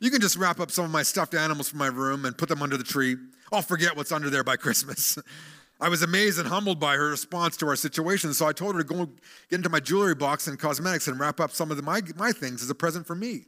You 0.00 0.10
can 0.10 0.20
just 0.20 0.36
wrap 0.36 0.60
up 0.60 0.70
some 0.70 0.84
of 0.84 0.90
my 0.90 1.02
stuffed 1.02 1.34
animals 1.34 1.68
from 1.68 1.78
my 1.78 1.88
room 1.88 2.24
and 2.24 2.36
put 2.36 2.48
them 2.48 2.62
under 2.62 2.76
the 2.76 2.84
tree. 2.84 3.16
I'll 3.52 3.62
forget 3.62 3.96
what's 3.96 4.12
under 4.12 4.30
there 4.30 4.44
by 4.44 4.56
Christmas. 4.56 5.18
I 5.80 5.88
was 5.88 6.02
amazed 6.02 6.38
and 6.38 6.46
humbled 6.46 6.78
by 6.78 6.96
her 6.96 7.08
response 7.08 7.56
to 7.58 7.66
our 7.66 7.76
situation, 7.76 8.34
so 8.34 8.46
I 8.46 8.52
told 8.52 8.74
her 8.74 8.82
to 8.82 8.86
go 8.86 9.06
get 9.48 9.56
into 9.56 9.70
my 9.70 9.80
jewelry 9.80 10.14
box 10.14 10.46
and 10.46 10.58
cosmetics 10.58 11.08
and 11.08 11.18
wrap 11.18 11.40
up 11.40 11.52
some 11.52 11.70
of 11.70 11.78
the, 11.78 11.82
my, 11.82 12.02
my 12.16 12.32
things 12.32 12.62
as 12.62 12.68
a 12.68 12.74
present 12.74 13.06
for 13.06 13.14
me. 13.14 13.46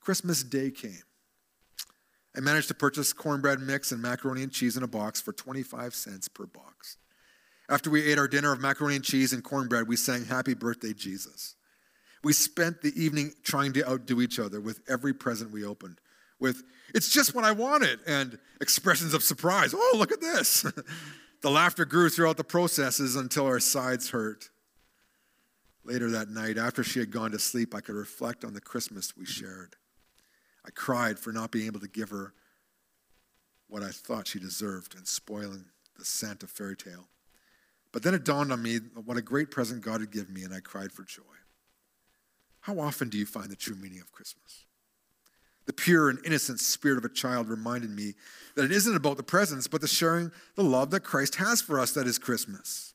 Christmas 0.00 0.42
Day 0.42 0.72
came. 0.72 1.02
I 2.36 2.40
managed 2.40 2.68
to 2.68 2.74
purchase 2.74 3.12
cornbread 3.12 3.60
mix 3.60 3.92
and 3.92 4.02
macaroni 4.02 4.42
and 4.42 4.52
cheese 4.52 4.76
in 4.76 4.82
a 4.82 4.88
box 4.88 5.20
for 5.20 5.32
25 5.32 5.94
cents 5.94 6.28
per 6.28 6.46
box. 6.46 6.96
After 7.68 7.90
we 7.90 8.04
ate 8.04 8.18
our 8.18 8.28
dinner 8.28 8.52
of 8.52 8.60
macaroni 8.60 8.96
and 8.96 9.04
cheese 9.04 9.32
and 9.32 9.42
cornbread, 9.42 9.88
we 9.88 9.96
sang 9.96 10.24
Happy 10.24 10.54
Birthday, 10.54 10.92
Jesus. 10.92 11.56
We 12.22 12.32
spent 12.32 12.82
the 12.82 12.92
evening 13.00 13.32
trying 13.42 13.72
to 13.74 13.88
outdo 13.88 14.20
each 14.20 14.38
other 14.38 14.60
with 14.60 14.80
every 14.88 15.12
present 15.12 15.50
we 15.50 15.64
opened, 15.64 16.00
with, 16.38 16.62
it's 16.94 17.10
just 17.10 17.34
what 17.34 17.44
I 17.44 17.52
wanted, 17.52 18.00
and 18.06 18.38
expressions 18.60 19.14
of 19.14 19.22
surprise. 19.22 19.74
Oh, 19.74 19.94
look 19.96 20.12
at 20.12 20.20
this. 20.20 20.62
the 21.42 21.50
laughter 21.50 21.84
grew 21.84 22.08
throughout 22.08 22.36
the 22.36 22.44
processes 22.44 23.16
until 23.16 23.46
our 23.46 23.60
sides 23.60 24.10
hurt. 24.10 24.50
Later 25.84 26.10
that 26.10 26.28
night, 26.28 26.58
after 26.58 26.82
she 26.82 26.98
had 26.98 27.10
gone 27.10 27.30
to 27.30 27.38
sleep, 27.38 27.74
I 27.74 27.80
could 27.80 27.94
reflect 27.94 28.44
on 28.44 28.54
the 28.54 28.60
Christmas 28.60 29.16
we 29.16 29.24
shared. 29.24 29.76
I 30.64 30.70
cried 30.70 31.18
for 31.18 31.32
not 31.32 31.52
being 31.52 31.66
able 31.66 31.80
to 31.80 31.88
give 31.88 32.10
her 32.10 32.34
what 33.68 33.82
I 33.82 33.90
thought 33.90 34.26
she 34.26 34.40
deserved 34.40 34.96
and 34.96 35.06
spoiling 35.06 35.66
the 35.96 36.04
Santa 36.04 36.46
fairy 36.46 36.76
tale. 36.76 37.08
But 37.92 38.02
then 38.02 38.14
it 38.14 38.24
dawned 38.24 38.52
on 38.52 38.62
me 38.62 38.78
what 39.04 39.16
a 39.16 39.22
great 39.22 39.50
present 39.50 39.82
God 39.82 40.00
had 40.00 40.10
given 40.10 40.34
me, 40.34 40.42
and 40.42 40.54
I 40.54 40.60
cried 40.60 40.92
for 40.92 41.04
joy. 41.04 41.22
How 42.60 42.80
often 42.80 43.08
do 43.08 43.16
you 43.16 43.26
find 43.26 43.48
the 43.48 43.56
true 43.56 43.76
meaning 43.76 44.00
of 44.00 44.12
Christmas? 44.12 44.64
The 45.66 45.72
pure 45.72 46.10
and 46.10 46.18
innocent 46.24 46.60
spirit 46.60 46.98
of 46.98 47.04
a 47.04 47.08
child 47.08 47.48
reminded 47.48 47.90
me 47.90 48.14
that 48.54 48.64
it 48.64 48.72
isn't 48.72 48.96
about 48.96 49.16
the 49.16 49.22
presents, 49.22 49.66
but 49.66 49.80
the 49.80 49.88
sharing 49.88 50.30
the 50.54 50.62
love 50.62 50.90
that 50.90 51.00
Christ 51.00 51.36
has 51.36 51.60
for 51.60 51.78
us 51.78 51.92
that 51.92 52.06
is 52.06 52.18
Christmas. 52.18 52.94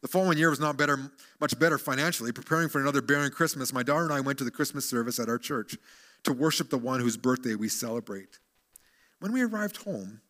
The 0.00 0.08
following 0.08 0.38
year 0.38 0.50
was 0.50 0.60
not 0.60 0.76
better, 0.76 1.10
much 1.40 1.58
better 1.58 1.76
financially. 1.76 2.32
Preparing 2.32 2.68
for 2.68 2.80
another 2.80 3.02
barren 3.02 3.30
Christmas, 3.30 3.72
my 3.72 3.82
daughter 3.82 4.04
and 4.04 4.12
I 4.12 4.20
went 4.20 4.38
to 4.38 4.44
the 4.44 4.50
Christmas 4.50 4.88
service 4.88 5.18
at 5.18 5.28
our 5.28 5.38
church 5.38 5.76
to 6.24 6.32
worship 6.32 6.70
the 6.70 6.78
one 6.78 7.00
whose 7.00 7.16
birthday 7.16 7.54
we 7.54 7.68
celebrate. 7.68 8.38
When 9.20 9.32
we 9.32 9.42
arrived 9.42 9.78
home 9.78 10.20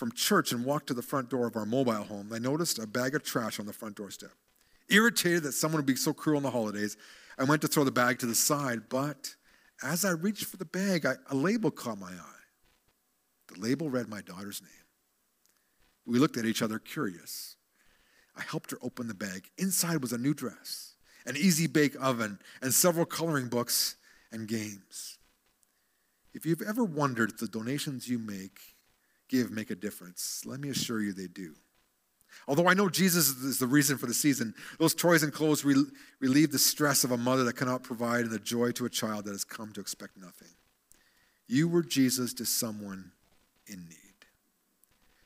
from 0.00 0.12
church 0.12 0.50
and 0.50 0.64
walked 0.64 0.86
to 0.86 0.94
the 0.94 1.02
front 1.02 1.28
door 1.28 1.46
of 1.46 1.56
our 1.56 1.66
mobile 1.66 1.92
home, 1.92 2.30
I 2.32 2.38
noticed 2.38 2.78
a 2.78 2.86
bag 2.86 3.14
of 3.14 3.22
trash 3.22 3.60
on 3.60 3.66
the 3.66 3.72
front 3.74 3.96
doorstep. 3.96 4.30
Irritated 4.88 5.42
that 5.42 5.52
someone 5.52 5.80
would 5.80 5.86
be 5.86 5.94
so 5.94 6.14
cruel 6.14 6.38
in 6.38 6.42
the 6.42 6.50
holidays, 6.50 6.96
I 7.38 7.44
went 7.44 7.60
to 7.60 7.68
throw 7.68 7.84
the 7.84 7.90
bag 7.90 8.18
to 8.20 8.26
the 8.26 8.34
side, 8.34 8.88
but 8.88 9.34
as 9.82 10.06
I 10.06 10.12
reached 10.12 10.46
for 10.46 10.56
the 10.56 10.64
bag, 10.64 11.04
I, 11.04 11.16
a 11.28 11.36
label 11.36 11.70
caught 11.70 11.98
my 11.98 12.12
eye. 12.12 12.42
The 13.52 13.60
label 13.60 13.90
read 13.90 14.08
my 14.08 14.22
daughter's 14.22 14.62
name. 14.62 14.70
We 16.06 16.18
looked 16.18 16.38
at 16.38 16.46
each 16.46 16.62
other 16.62 16.78
curious. 16.78 17.56
I 18.34 18.40
helped 18.40 18.70
her 18.70 18.78
open 18.80 19.06
the 19.06 19.12
bag. 19.12 19.50
Inside 19.58 20.00
was 20.00 20.14
a 20.14 20.18
new 20.18 20.32
dress, 20.32 20.94
an 21.26 21.36
easy 21.36 21.66
bake 21.66 21.94
oven, 22.00 22.38
and 22.62 22.72
several 22.72 23.04
coloring 23.04 23.48
books 23.48 23.96
and 24.32 24.48
games. 24.48 25.18
If 26.32 26.46
you've 26.46 26.62
ever 26.62 26.84
wondered 26.84 27.32
if 27.32 27.36
the 27.36 27.48
donations 27.48 28.08
you 28.08 28.18
make, 28.18 28.60
give, 29.30 29.50
make 29.50 29.70
a 29.70 29.74
difference, 29.74 30.42
let 30.44 30.60
me 30.60 30.68
assure 30.68 31.00
you 31.00 31.14
they 31.14 31.28
do. 31.28 31.54
Although 32.46 32.68
I 32.68 32.74
know 32.74 32.88
Jesus 32.88 33.28
is 33.28 33.58
the 33.58 33.66
reason 33.66 33.96
for 33.96 34.06
the 34.06 34.14
season, 34.14 34.54
those 34.78 34.94
toys 34.94 35.22
and 35.22 35.32
clothes 35.32 35.64
relieve 35.64 36.52
the 36.52 36.58
stress 36.58 37.04
of 37.04 37.12
a 37.12 37.16
mother 37.16 37.44
that 37.44 37.56
cannot 37.56 37.82
provide 37.82 38.22
and 38.22 38.30
the 38.30 38.38
joy 38.38 38.72
to 38.72 38.84
a 38.84 38.90
child 38.90 39.24
that 39.24 39.32
has 39.32 39.44
come 39.44 39.72
to 39.72 39.80
expect 39.80 40.16
nothing. 40.16 40.48
You 41.48 41.68
were 41.68 41.82
Jesus 41.82 42.34
to 42.34 42.44
someone 42.44 43.12
in 43.66 43.88
need. 43.88 43.96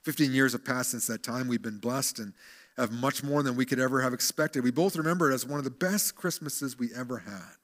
15 0.02 0.32
years 0.32 0.52
have 0.52 0.64
passed 0.64 0.90
since 0.90 1.06
that 1.06 1.22
time. 1.22 1.48
We've 1.48 1.62
been 1.62 1.78
blessed 1.78 2.18
and 2.18 2.34
have 2.76 2.90
much 2.90 3.22
more 3.22 3.42
than 3.42 3.56
we 3.56 3.64
could 3.64 3.78
ever 3.78 4.00
have 4.00 4.12
expected. 4.12 4.64
We 4.64 4.70
both 4.70 4.96
remember 4.96 5.30
it 5.30 5.34
as 5.34 5.46
one 5.46 5.58
of 5.58 5.64
the 5.64 5.70
best 5.70 6.16
Christmases 6.16 6.78
we 6.78 6.88
ever 6.94 7.18
had. 7.18 7.56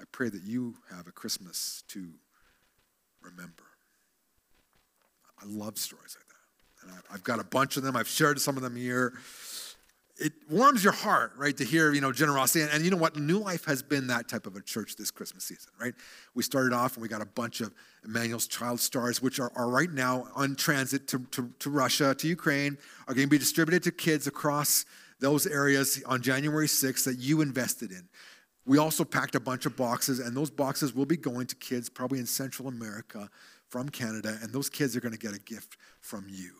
I 0.00 0.04
pray 0.10 0.28
that 0.28 0.42
you 0.42 0.76
have 0.90 1.06
a 1.06 1.12
Christmas 1.12 1.82
to 1.88 2.12
remember. 3.22 3.64
I 5.42 5.46
love 5.46 5.78
stories 5.78 6.16
like 6.18 6.28
that. 6.28 6.94
And 6.94 7.02
I've 7.12 7.24
got 7.24 7.40
a 7.40 7.44
bunch 7.44 7.76
of 7.76 7.82
them. 7.82 7.96
I've 7.96 8.08
shared 8.08 8.40
some 8.40 8.56
of 8.56 8.62
them 8.62 8.76
here. 8.76 9.14
It 10.18 10.32
warms 10.48 10.84
your 10.84 10.92
heart, 10.92 11.32
right, 11.36 11.56
to 11.56 11.64
hear, 11.64 11.92
you 11.92 12.00
know, 12.00 12.12
generosity. 12.12 12.62
And, 12.62 12.70
and, 12.70 12.84
you 12.84 12.90
know 12.90 12.96
what? 12.96 13.16
New 13.16 13.38
Life 13.38 13.64
has 13.64 13.82
been 13.82 14.06
that 14.08 14.28
type 14.28 14.46
of 14.46 14.56
a 14.56 14.60
church 14.60 14.94
this 14.96 15.10
Christmas 15.10 15.44
season, 15.44 15.72
right? 15.80 15.94
We 16.34 16.42
started 16.42 16.72
off 16.72 16.94
and 16.94 17.02
we 17.02 17.08
got 17.08 17.22
a 17.22 17.26
bunch 17.26 17.60
of 17.60 17.72
Emmanuel's 18.04 18.46
Child 18.46 18.78
Stars, 18.78 19.22
which 19.22 19.40
are, 19.40 19.50
are 19.56 19.68
right 19.68 19.90
now 19.90 20.28
on 20.34 20.54
transit 20.54 21.08
to, 21.08 21.20
to, 21.32 21.50
to 21.58 21.70
Russia, 21.70 22.14
to 22.14 22.28
Ukraine, 22.28 22.78
are 23.08 23.14
going 23.14 23.26
to 23.26 23.30
be 23.30 23.38
distributed 23.38 23.82
to 23.84 23.90
kids 23.90 24.26
across 24.26 24.84
those 25.18 25.46
areas 25.46 26.02
on 26.06 26.20
January 26.20 26.66
6th 26.66 27.04
that 27.04 27.18
you 27.18 27.40
invested 27.40 27.90
in. 27.90 28.06
We 28.64 28.78
also 28.78 29.04
packed 29.04 29.34
a 29.34 29.40
bunch 29.40 29.66
of 29.66 29.76
boxes, 29.76 30.20
and 30.20 30.36
those 30.36 30.50
boxes 30.50 30.94
will 30.94 31.06
be 31.06 31.16
going 31.16 31.46
to 31.46 31.56
kids 31.56 31.88
probably 31.88 32.18
in 32.18 32.26
Central 32.26 32.68
America 32.68 33.28
from 33.72 33.88
Canada, 33.88 34.36
and 34.42 34.52
those 34.52 34.68
kids 34.68 34.94
are 34.94 35.00
going 35.00 35.14
to 35.14 35.18
get 35.18 35.34
a 35.34 35.38
gift 35.38 35.78
from 36.02 36.26
you. 36.28 36.52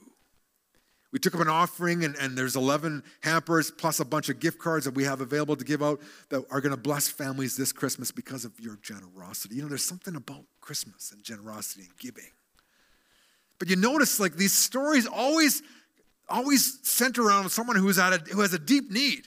We 1.13 1.19
took 1.19 1.35
up 1.35 1.43
an 1.43 1.49
offering, 1.49 2.05
and, 2.05 2.17
and 2.17 2.39
there's 2.39 2.57
11 2.57 3.03
hampers 3.21 3.71
plus 3.71 4.01
a 4.01 4.05
bunch 4.07 4.31
of 4.31 4.41
gift 4.41 4.59
cards 4.59 4.87
that 4.87 4.95
we 4.95 5.05
have 5.05 5.21
available 5.21 5.55
to 5.55 5.65
give 5.65 5.83
out 5.83 6.01
that 6.31 6.43
are 6.51 6.63
going 6.63 6.75
to 6.75 6.81
bless 6.81 7.09
families 7.09 7.55
this 7.55 7.71
Christmas 7.71 8.11
because 8.11 8.47
of 8.47 8.59
your 8.59 8.79
generosity. 8.81 9.57
You 9.57 9.63
know, 9.63 9.69
there's 9.69 9.85
something 9.85 10.17
about 10.17 10.45
Christmas 10.63 11.13
and 11.13 11.23
generosity 11.23 11.83
and 11.83 11.99
giving. 11.99 12.31
But 13.59 13.69
you 13.69 13.77
notice, 13.77 14.19
like, 14.19 14.37
these 14.37 14.55
stories 14.55 15.07
always, 15.07 15.63
always 16.31 16.79
center 16.83 17.27
around 17.27 17.51
someone 17.51 17.77
who's 17.77 17.99
at 17.99 18.15
a, 18.15 18.17
who 18.33 18.41
has 18.41 18.55
a 18.55 18.59
deep 18.59 18.91
need. 18.91 19.27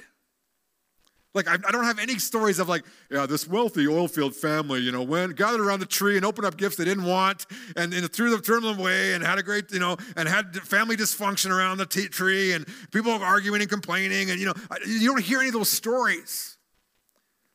Like, 1.36 1.50
I, 1.50 1.56
I, 1.56 1.72
don't 1.72 1.84
have 1.84 2.00
any 2.00 2.18
stories 2.18 2.60
of, 2.60 2.70
like, 2.70 2.86
yeah, 3.12 3.25
this 3.25 3.46
wealthy 3.46 3.86
oil 3.89 4.08
field 4.08 4.34
family, 4.34 4.80
you 4.80 4.94
know, 4.94 5.04
went, 5.04 5.36
gathered 5.36 5.60
around 5.60 5.82
the 5.82 5.86
tree 5.86 6.15
and 6.15 6.25
opened 6.25 6.48
up 6.48 6.56
gifts 6.56 6.77
they 6.77 6.86
didn't 6.86 7.04
want 7.04 7.46
and, 7.75 7.94
and 7.94 8.10
threw 8.10 8.30
them, 8.30 8.42
threw 8.42 8.62
them 8.62 8.80
away 8.80 9.13
and 9.13 9.22
had 9.22 9.38
a 9.38 9.44
great, 9.44 9.70
you 9.74 9.80
know, 9.80 9.98
and 10.15 10.30
had 10.30 10.56
family 10.56 10.96
dysfunction 10.96 11.51
around 11.51 11.77
the 11.77 11.86
tree 11.86 12.54
and 12.54 12.65
people 12.92 13.12
arguing 13.12 13.60
and 13.60 13.70
complaining. 13.70 14.32
And, 14.32 14.39
you 14.39 14.46
know, 14.46 14.54
you 14.88 15.10
don't 15.10 15.22
hear 15.22 15.39
any 15.39 15.50
of 15.50 15.54
those 15.54 15.70
stories. 15.70 16.56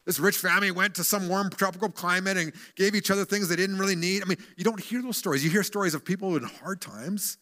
This 0.04 0.20
rich 0.20 0.36
family 0.36 0.70
went 0.70 0.94
to 0.96 1.04
some 1.04 1.26
warm 1.26 1.48
tropical 1.48 1.88
climate 1.88 2.36
and 2.36 2.52
gave 2.76 2.94
each 2.94 3.10
other 3.10 3.24
things 3.24 3.48
they 3.48 3.56
didn't 3.56 3.78
really 3.78 3.96
need. 3.96 4.22
I 4.22 4.26
mean, 4.26 4.38
you 4.58 4.64
don't 4.64 4.80
hear 4.80 5.00
those 5.00 5.16
stories. 5.16 5.42
You 5.42 5.50
hear 5.50 5.62
stories 5.62 5.94
of 5.94 6.04
people 6.04 6.36
in 6.36 6.42
hard 6.42 6.82
times 6.82 7.38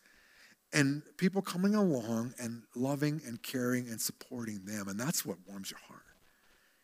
and 0.72 1.02
people 1.16 1.42
coming 1.42 1.74
along 1.74 2.34
and 2.38 2.62
loving 2.76 3.22
and 3.26 3.42
caring 3.42 3.88
and 3.88 4.00
supporting 4.00 4.64
them. 4.66 4.86
And 4.86 5.00
that's 5.00 5.26
what 5.26 5.38
warms 5.48 5.72
your 5.72 5.80
heart 5.88 6.02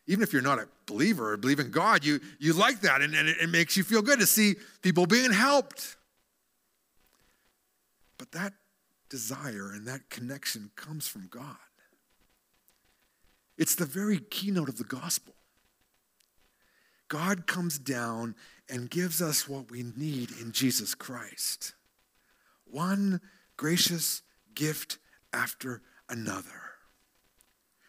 even 0.07 0.23
if 0.23 0.33
you're 0.33 0.41
not 0.41 0.59
a 0.59 0.67
believer 0.85 1.33
or 1.33 1.37
believe 1.37 1.59
in 1.59 1.71
God, 1.71 2.05
you, 2.05 2.19
you 2.39 2.53
like 2.53 2.81
that 2.81 3.01
and, 3.01 3.13
and 3.15 3.27
it, 3.27 3.37
it 3.41 3.49
makes 3.49 3.75
you 3.75 3.83
feel 3.83 4.01
good 4.01 4.19
to 4.19 4.25
see 4.25 4.55
people 4.81 5.05
being 5.05 5.31
helped. 5.31 5.97
But 8.17 8.31
that 8.31 8.53
desire 9.09 9.71
and 9.73 9.87
that 9.87 10.09
connection 10.09 10.71
comes 10.75 11.07
from 11.07 11.27
God. 11.29 11.57
It's 13.57 13.75
the 13.75 13.85
very 13.85 14.19
keynote 14.19 14.69
of 14.69 14.77
the 14.77 14.83
gospel. 14.83 15.33
God 17.07 17.47
comes 17.47 17.77
down 17.77 18.35
and 18.69 18.89
gives 18.89 19.21
us 19.21 19.47
what 19.47 19.69
we 19.69 19.83
need 19.95 20.31
in 20.41 20.51
Jesus 20.51 20.95
Christ. 20.95 21.73
One 22.65 23.21
gracious 23.57 24.21
gift 24.53 24.97
after 25.31 25.81
another. 26.09 26.64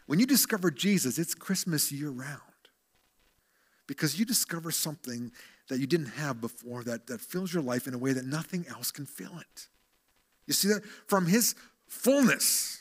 When 0.07 0.19
you 0.19 0.25
discover 0.25 0.71
Jesus, 0.71 1.19
it's 1.19 1.35
Christmas 1.35 1.91
year 1.91 2.09
round 2.09 2.41
because 3.87 4.17
you 4.17 4.25
discover 4.25 4.71
something 4.71 5.31
that 5.69 5.79
you 5.79 5.87
didn't 5.87 6.07
have 6.07 6.41
before 6.41 6.83
that, 6.85 7.07
that 7.07 7.21
fills 7.21 7.53
your 7.53 7.63
life 7.63 7.87
in 7.87 7.93
a 7.93 7.97
way 7.97 8.13
that 8.13 8.25
nothing 8.25 8.65
else 8.69 8.89
can 8.89 9.05
fill 9.05 9.37
it. 9.39 9.67
You 10.45 10.53
see 10.53 10.69
that? 10.69 10.83
From 11.07 11.25
his 11.25 11.55
fullness, 11.87 12.79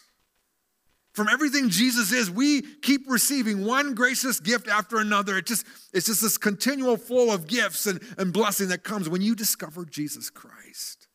from 1.13 1.29
everything 1.29 1.69
Jesus 1.69 2.13
is, 2.13 2.31
we 2.31 2.63
keep 2.63 3.09
receiving 3.09 3.65
one 3.65 3.95
gracious 3.95 4.39
gift 4.39 4.69
after 4.69 4.99
another. 4.99 5.39
It 5.39 5.47
just, 5.47 5.67
it's 5.93 6.07
just 6.07 6.23
this 6.23 6.39
continual 6.39 6.97
flow 6.97 7.35
of 7.35 7.47
gifts 7.49 7.87
and, 7.87 8.01
and 8.19 8.33
blessing 8.33 8.69
that 8.69 8.85
comes 8.85 9.09
when 9.09 9.23
you 9.23 9.35
discover 9.35 9.85
Jesus 9.85 10.31
Christ. 10.31 11.09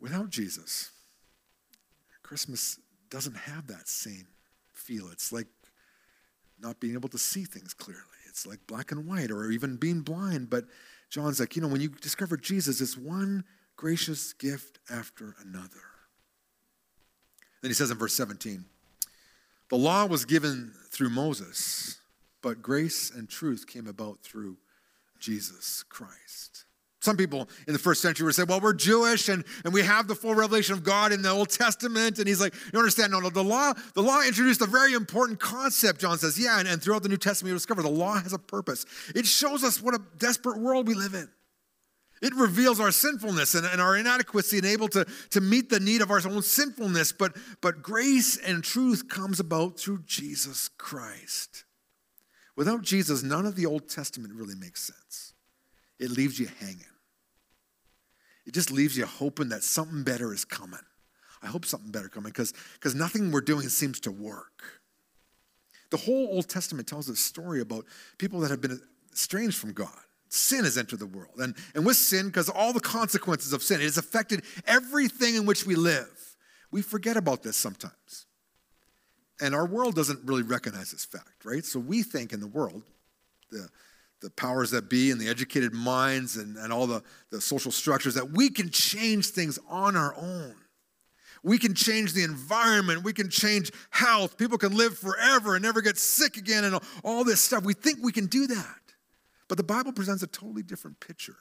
Without 0.00 0.30
Jesus, 0.30 0.90
Christmas 2.22 2.78
doesn't 3.14 3.36
have 3.36 3.68
that 3.68 3.86
same 3.86 4.26
feel. 4.72 5.08
It's 5.12 5.32
like 5.32 5.46
not 6.60 6.80
being 6.80 6.94
able 6.94 7.08
to 7.10 7.18
see 7.18 7.44
things 7.44 7.72
clearly. 7.72 8.02
It's 8.28 8.44
like 8.44 8.58
black 8.66 8.90
and 8.90 9.06
white 9.06 9.30
or 9.30 9.52
even 9.52 9.76
being 9.76 10.00
blind. 10.00 10.50
But 10.50 10.64
John's 11.10 11.38
like, 11.38 11.54
you 11.54 11.62
know, 11.62 11.68
when 11.68 11.80
you 11.80 11.90
discover 11.90 12.36
Jesus, 12.36 12.80
it's 12.80 12.98
one 12.98 13.44
gracious 13.76 14.32
gift 14.32 14.80
after 14.90 15.36
another. 15.40 15.84
Then 17.62 17.70
he 17.70 17.74
says 17.74 17.92
in 17.92 17.98
verse 17.98 18.16
17, 18.16 18.64
the 19.70 19.76
law 19.76 20.06
was 20.06 20.24
given 20.24 20.72
through 20.90 21.10
Moses, 21.10 22.00
but 22.42 22.62
grace 22.62 23.12
and 23.12 23.28
truth 23.28 23.68
came 23.68 23.86
about 23.86 24.22
through 24.22 24.56
Jesus 25.20 25.84
Christ. 25.88 26.64
Some 27.04 27.18
people 27.18 27.50
in 27.66 27.74
the 27.74 27.78
first 27.78 28.00
century 28.00 28.24
would 28.24 28.34
say, 28.34 28.44
well, 28.44 28.60
we're 28.60 28.72
Jewish 28.72 29.28
and, 29.28 29.44
and 29.66 29.74
we 29.74 29.82
have 29.82 30.08
the 30.08 30.14
full 30.14 30.34
revelation 30.34 30.72
of 30.72 30.82
God 30.82 31.12
in 31.12 31.20
the 31.20 31.28
Old 31.28 31.50
Testament. 31.50 32.18
And 32.18 32.26
he's 32.26 32.40
like, 32.40 32.54
you 32.72 32.78
understand? 32.78 33.12
No, 33.12 33.20
no, 33.20 33.28
the 33.28 33.44
law, 33.44 33.74
the 33.92 34.00
law 34.00 34.22
introduced 34.22 34.62
a 34.62 34.66
very 34.66 34.94
important 34.94 35.38
concept, 35.38 36.00
John 36.00 36.16
says. 36.16 36.38
Yeah, 36.38 36.58
and, 36.58 36.66
and 36.66 36.82
throughout 36.82 37.02
the 37.02 37.10
New 37.10 37.18
Testament, 37.18 37.50
you 37.50 37.56
discover 37.56 37.82
the 37.82 37.90
law 37.90 38.14
has 38.14 38.32
a 38.32 38.38
purpose. 38.38 38.86
It 39.14 39.26
shows 39.26 39.62
us 39.64 39.82
what 39.82 39.92
a 39.92 40.00
desperate 40.16 40.58
world 40.58 40.88
we 40.88 40.94
live 40.94 41.12
in. 41.12 41.28
It 42.22 42.34
reveals 42.36 42.80
our 42.80 42.90
sinfulness 42.90 43.54
and, 43.54 43.66
and, 43.66 43.82
our 43.82 43.98
inadequacy 43.98 44.56
and 44.56 44.66
able 44.66 44.88
to, 44.88 45.04
to 45.28 45.42
meet 45.42 45.68
the 45.68 45.80
need 45.80 46.00
of 46.00 46.10
our 46.10 46.26
own 46.26 46.40
sinfulness. 46.40 47.12
But, 47.12 47.36
but 47.60 47.82
grace 47.82 48.38
and 48.38 48.64
truth 48.64 49.10
comes 49.10 49.40
about 49.40 49.78
through 49.78 50.04
Jesus 50.06 50.70
Christ. 50.78 51.64
Without 52.56 52.80
Jesus, 52.80 53.22
none 53.22 53.44
of 53.44 53.56
the 53.56 53.66
Old 53.66 53.90
Testament 53.90 54.32
really 54.32 54.54
makes 54.54 54.80
sense. 54.80 55.34
It 55.98 56.10
leaves 56.10 56.38
you 56.38 56.48
hanging. 56.60 56.93
It 58.46 58.54
just 58.54 58.70
leaves 58.70 58.96
you 58.96 59.06
hoping 59.06 59.48
that 59.50 59.62
something 59.62 60.02
better 60.02 60.32
is 60.32 60.44
coming. 60.44 60.80
I 61.42 61.46
hope 61.46 61.64
something 61.64 61.90
better 61.90 62.08
coming 62.08 62.30
because 62.30 62.52
because 62.74 62.94
nothing 62.94 63.30
we're 63.30 63.40
doing 63.40 63.68
seems 63.68 64.00
to 64.00 64.10
work. 64.10 64.82
The 65.90 65.96
whole 65.98 66.28
Old 66.32 66.48
Testament 66.48 66.88
tells 66.88 67.08
a 67.08 67.16
story 67.16 67.60
about 67.60 67.84
people 68.18 68.40
that 68.40 68.50
have 68.50 68.60
been 68.60 68.80
estranged 69.12 69.56
from 69.56 69.72
God. 69.72 69.88
Sin 70.28 70.64
has 70.64 70.76
entered 70.76 70.98
the 70.98 71.06
world. 71.06 71.34
And, 71.38 71.54
and 71.74 71.86
with 71.86 71.96
sin, 71.96 72.26
because 72.26 72.48
all 72.48 72.72
the 72.72 72.80
consequences 72.80 73.52
of 73.52 73.62
sin, 73.62 73.80
it 73.80 73.84
has 73.84 73.98
affected 73.98 74.42
everything 74.66 75.36
in 75.36 75.46
which 75.46 75.64
we 75.64 75.76
live. 75.76 76.36
We 76.72 76.82
forget 76.82 77.16
about 77.16 77.44
this 77.44 77.56
sometimes. 77.56 78.26
And 79.40 79.54
our 79.54 79.66
world 79.66 79.94
doesn't 79.94 80.24
really 80.24 80.42
recognize 80.42 80.90
this 80.90 81.04
fact, 81.04 81.44
right? 81.44 81.64
So 81.64 81.78
we 81.78 82.02
think 82.02 82.32
in 82.32 82.40
the 82.40 82.48
world, 82.48 82.82
the, 83.52 83.68
the 84.24 84.30
powers 84.30 84.70
that 84.70 84.88
be 84.88 85.10
and 85.10 85.20
the 85.20 85.28
educated 85.28 85.74
minds 85.74 86.36
and, 86.36 86.56
and 86.56 86.72
all 86.72 86.86
the, 86.86 87.02
the 87.30 87.42
social 87.42 87.70
structures 87.70 88.14
that 88.14 88.30
we 88.30 88.48
can 88.48 88.70
change 88.70 89.26
things 89.26 89.58
on 89.68 89.96
our 89.96 90.14
own. 90.16 90.54
We 91.42 91.58
can 91.58 91.74
change 91.74 92.14
the 92.14 92.24
environment. 92.24 93.04
We 93.04 93.12
can 93.12 93.28
change 93.28 93.70
health. 93.90 94.38
People 94.38 94.56
can 94.56 94.74
live 94.74 94.96
forever 94.96 95.56
and 95.56 95.62
never 95.62 95.82
get 95.82 95.98
sick 95.98 96.38
again 96.38 96.64
and 96.64 96.80
all 97.04 97.22
this 97.22 97.42
stuff. 97.42 97.64
We 97.64 97.74
think 97.74 97.98
we 98.02 98.12
can 98.12 98.24
do 98.24 98.46
that. 98.46 98.78
But 99.46 99.58
the 99.58 99.62
Bible 99.62 99.92
presents 99.92 100.22
a 100.22 100.26
totally 100.26 100.62
different 100.62 101.00
picture. 101.00 101.36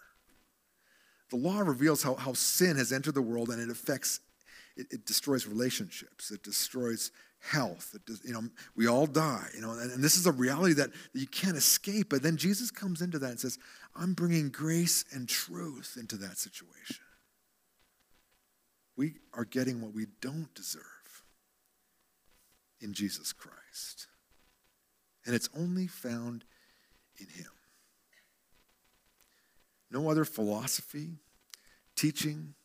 The 1.30 1.38
law 1.38 1.62
reveals 1.62 2.04
how, 2.04 2.16
how 2.16 2.34
sin 2.34 2.76
has 2.76 2.92
entered 2.92 3.16
the 3.16 3.22
world 3.22 3.50
and 3.50 3.62
it 3.62 3.70
affects, 3.70 4.20
it, 4.76 4.88
it 4.92 5.06
destroys 5.06 5.48
relationships, 5.48 6.32
it 6.32 6.44
destroys 6.44 7.12
health. 7.44 7.96
Does, 8.06 8.22
you 8.24 8.34
know, 8.34 8.44
we 8.76 8.88
all 8.88 9.06
die, 9.06 9.48
you 9.54 9.62
know, 9.62 9.72
and, 9.72 9.92
and 9.92 10.04
this 10.04 10.16
is 10.16 10.26
a 10.26 10.32
reality 10.32 10.74
that, 10.76 10.92
that 10.92 11.20
you 11.20 11.28
can't 11.28 11.58
escape. 11.58 12.10
But 12.10 12.24
then 12.24 12.38
Jesus 12.38 12.72
comes 12.72 13.02
into 13.02 13.20
that 13.20 13.32
and 13.32 13.40
says, 13.40 13.58
I'm 13.96 14.14
bringing 14.14 14.50
grace 14.50 15.04
and 15.12 15.28
truth 15.28 15.98
into 16.00 16.16
that 16.18 16.38
situation. 16.38 17.04
We 18.96 19.16
are 19.34 19.46
getting 19.46 19.82
what 19.82 19.94
we 19.94 20.08
don't 20.22 20.54
deserve 20.54 20.84
in 22.80 22.94
Jesus 22.94 23.34
Christ. 23.34 24.08
And 25.26 25.36
it's 25.36 25.50
only 25.58 25.88
found 25.88 26.46
in 27.20 27.28
Him. 27.28 27.52
No 29.92 30.10
other 30.10 30.26
philosophy, 30.26 31.18
teaching, 31.96 32.56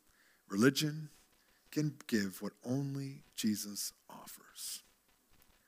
religion 0.48 1.10
can 1.70 1.94
give 2.06 2.40
what 2.40 2.52
only 2.64 3.22
Jesus 3.36 3.92
offers. 4.10 4.82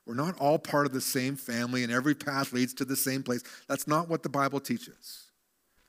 We're 0.07 0.15
not 0.15 0.39
all 0.41 0.59
part 0.59 0.87
of 0.87 0.93
the 0.93 1.01
same 1.01 1.37
family 1.37 1.85
and 1.85 1.93
every 1.93 2.15
path 2.15 2.53
leads 2.53 2.75
to 2.75 2.85
the 2.85 2.97
same 2.97 3.23
place. 3.23 3.43
That's 3.69 3.87
not 3.87 4.09
what 4.09 4.23
the 4.23 4.29
Bible 4.29 4.61
teaches, 4.61 5.27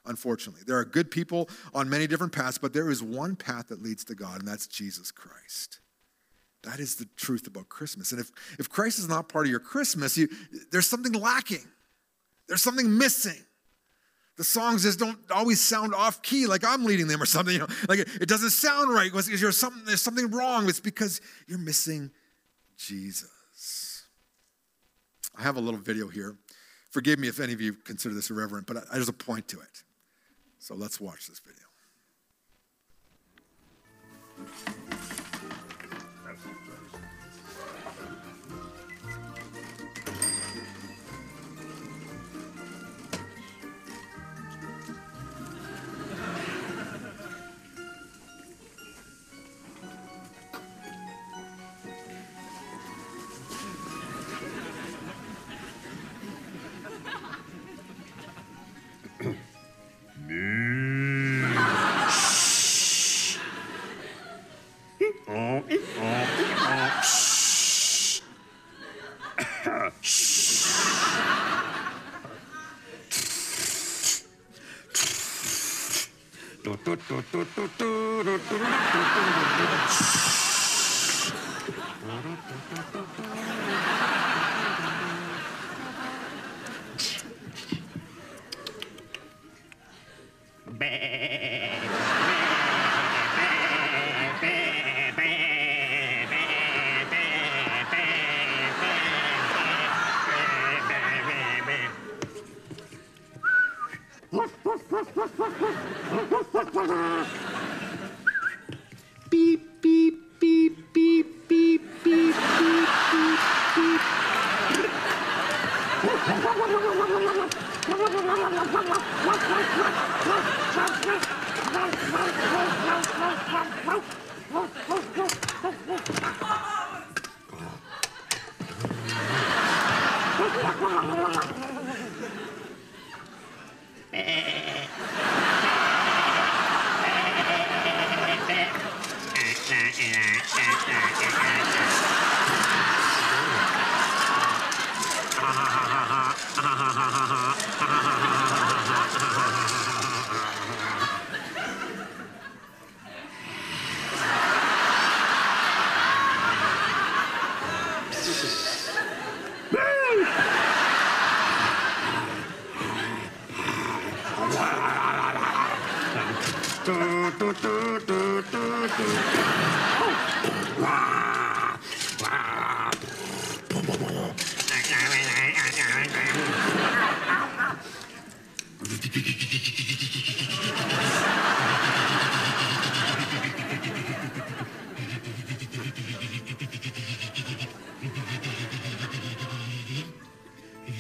unfortunately. 0.06 0.62
There 0.66 0.78
are 0.78 0.86
good 0.86 1.10
people 1.12 1.50
on 1.74 1.90
many 1.90 2.08
different 2.08 2.34
paths, 2.34 2.58
but 2.58 2.74
there 2.74 2.90
is 2.90 3.02
one 3.02 3.36
path 3.36 3.68
that 3.70 3.82
leads 3.82 4.04
to 4.06 4.16
God, 4.16 4.40
and 4.40 4.48
that's 4.48 4.68
Jesus 4.68 5.12
Christ. 5.12 5.80
That 6.64 6.80
is 6.80 6.96
the 6.96 7.08
truth 7.18 7.48
about 7.48 7.70
Christmas. 7.70 8.12
And 8.12 8.22
if, 8.22 8.30
if 8.60 8.70
Christ 8.70 9.00
is 9.00 9.10
not 9.10 9.28
part 9.28 9.46
of 9.46 9.50
your 9.52 9.60
Christmas, 9.60 10.16
you, 10.18 10.28
there's 10.72 10.86
something 10.86 11.14
lacking, 11.14 11.68
there's 12.48 12.62
something 12.62 12.98
missing 12.98 13.44
the 14.42 14.46
songs 14.46 14.82
just 14.82 14.98
don't 14.98 15.20
always 15.30 15.62
sound 15.62 15.94
off 15.94 16.24
key 16.24 16.48
like 16.48 16.64
I'm 16.66 16.84
leading 16.84 17.08
them 17.08 17.22
or 17.22 17.28
something. 17.28 17.54
You 17.54 17.60
know, 17.60 17.68
like 17.88 18.00
it, 18.00 18.08
it 18.22 18.28
doesn't 18.28 18.50
sound 18.50 18.92
right 18.92 19.12
you're 19.14 19.52
something, 19.52 19.84
there's 19.86 20.02
something 20.02 20.32
wrong. 20.32 20.68
It's 20.68 20.80
because 20.80 21.22
you're 21.48 21.60
missing 21.60 22.10
Jesus. 22.88 24.06
I 25.38 25.44
have 25.44 25.58
a 25.58 25.62
little 25.62 25.80
video 25.80 26.08
here. 26.08 26.36
Forgive 26.92 27.20
me 27.20 27.28
if 27.28 27.40
any 27.40 27.54
of 27.54 27.62
you 27.62 27.74
consider 27.74 28.14
this 28.14 28.30
irreverent, 28.30 28.68
but 28.68 28.78
I, 28.78 28.82
there's 28.94 29.10
a 29.10 29.14
point 29.14 29.48
to 29.50 29.60
it. 29.60 29.84
So 30.60 30.76
let's 30.76 31.00
watch 31.00 31.28
this 31.28 31.40
video. 31.40 31.66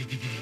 Oh, 0.01 0.07
the 0.09 0.40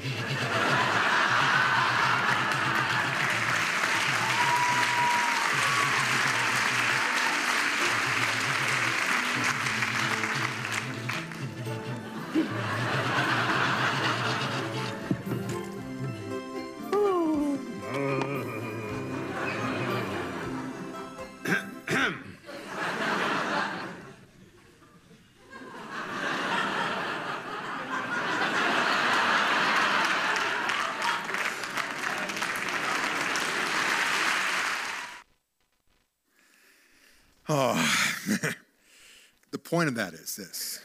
point 39.70 39.88
of 39.88 39.96
that 39.96 40.14
is 40.14 40.36
this. 40.36 40.82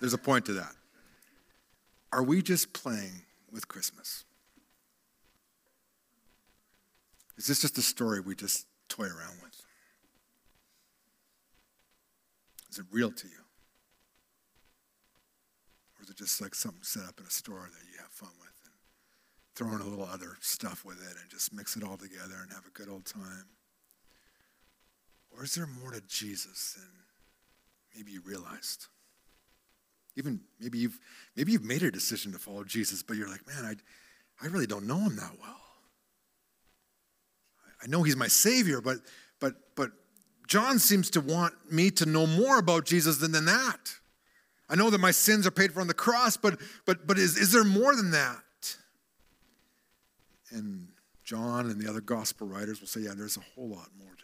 There's 0.00 0.12
a 0.12 0.18
point 0.18 0.46
to 0.46 0.54
that. 0.54 0.72
Are 2.12 2.22
we 2.22 2.42
just 2.42 2.72
playing 2.72 3.22
with 3.52 3.68
Christmas? 3.68 4.24
Is 7.36 7.46
this 7.46 7.60
just 7.60 7.78
a 7.78 7.82
story 7.82 8.20
we 8.20 8.34
just 8.34 8.66
toy 8.88 9.04
around 9.04 9.38
with? 9.42 9.62
Is 12.70 12.78
it 12.78 12.86
real 12.90 13.12
to 13.12 13.28
you? 13.28 13.42
Or 15.96 16.02
is 16.02 16.10
it 16.10 16.16
just 16.16 16.40
like 16.40 16.56
something 16.56 16.82
set 16.82 17.04
up 17.04 17.20
in 17.20 17.26
a 17.26 17.30
store 17.30 17.68
that 17.72 17.86
you 17.92 17.98
have 18.00 18.10
fun 18.10 18.30
with 18.40 18.50
and 18.64 18.74
throw 19.54 19.68
in 19.76 19.80
a 19.80 19.88
little 19.88 20.08
other 20.12 20.36
stuff 20.40 20.84
with 20.84 20.98
it 20.98 21.16
and 21.20 21.30
just 21.30 21.54
mix 21.54 21.76
it 21.76 21.84
all 21.84 21.96
together 21.96 22.34
and 22.42 22.52
have 22.52 22.66
a 22.66 22.70
good 22.76 22.88
old 22.88 23.04
time? 23.04 23.46
Or 25.36 25.44
is 25.44 25.54
there 25.54 25.66
more 25.66 25.92
to 25.92 26.00
Jesus 26.00 26.74
than 26.76 26.90
maybe 27.94 28.12
you 28.12 28.20
realized? 28.22 28.86
Even 30.16 30.40
maybe 30.60 30.78
you've 30.78 30.98
maybe 31.36 31.52
you've 31.52 31.64
made 31.64 31.82
a 31.82 31.90
decision 31.90 32.32
to 32.32 32.38
follow 32.38 32.64
Jesus, 32.64 33.02
but 33.02 33.16
you're 33.16 33.28
like, 33.28 33.46
man, 33.46 33.64
I, 33.64 34.44
I 34.44 34.48
really 34.48 34.66
don't 34.66 34.86
know 34.86 35.00
him 35.00 35.16
that 35.16 35.32
well. 35.40 35.56
I 37.82 37.86
know 37.86 38.02
he's 38.02 38.16
my 38.16 38.28
savior, 38.28 38.80
but 38.80 38.98
but 39.40 39.54
but 39.74 39.90
John 40.46 40.78
seems 40.78 41.10
to 41.10 41.20
want 41.20 41.54
me 41.70 41.90
to 41.92 42.06
know 42.06 42.26
more 42.26 42.58
about 42.58 42.84
Jesus 42.84 43.18
than, 43.18 43.32
than 43.32 43.46
that. 43.46 43.78
I 44.68 44.76
know 44.76 44.90
that 44.90 44.98
my 44.98 45.10
sins 45.10 45.46
are 45.46 45.50
paid 45.50 45.72
for 45.72 45.80
on 45.80 45.88
the 45.88 45.94
cross, 45.94 46.36
but 46.36 46.60
but 46.86 47.06
but 47.06 47.18
is, 47.18 47.36
is 47.36 47.52
there 47.52 47.64
more 47.64 47.94
than 47.96 48.10
that? 48.12 48.38
And 50.50 50.88
John 51.24 51.68
and 51.68 51.80
the 51.80 51.88
other 51.88 52.00
gospel 52.00 52.46
writers 52.46 52.80
will 52.80 52.86
say, 52.86 53.00
yeah, 53.00 53.14
there's 53.16 53.36
a 53.36 53.44
whole 53.54 53.68
lot 53.68 53.88
more 53.98 54.14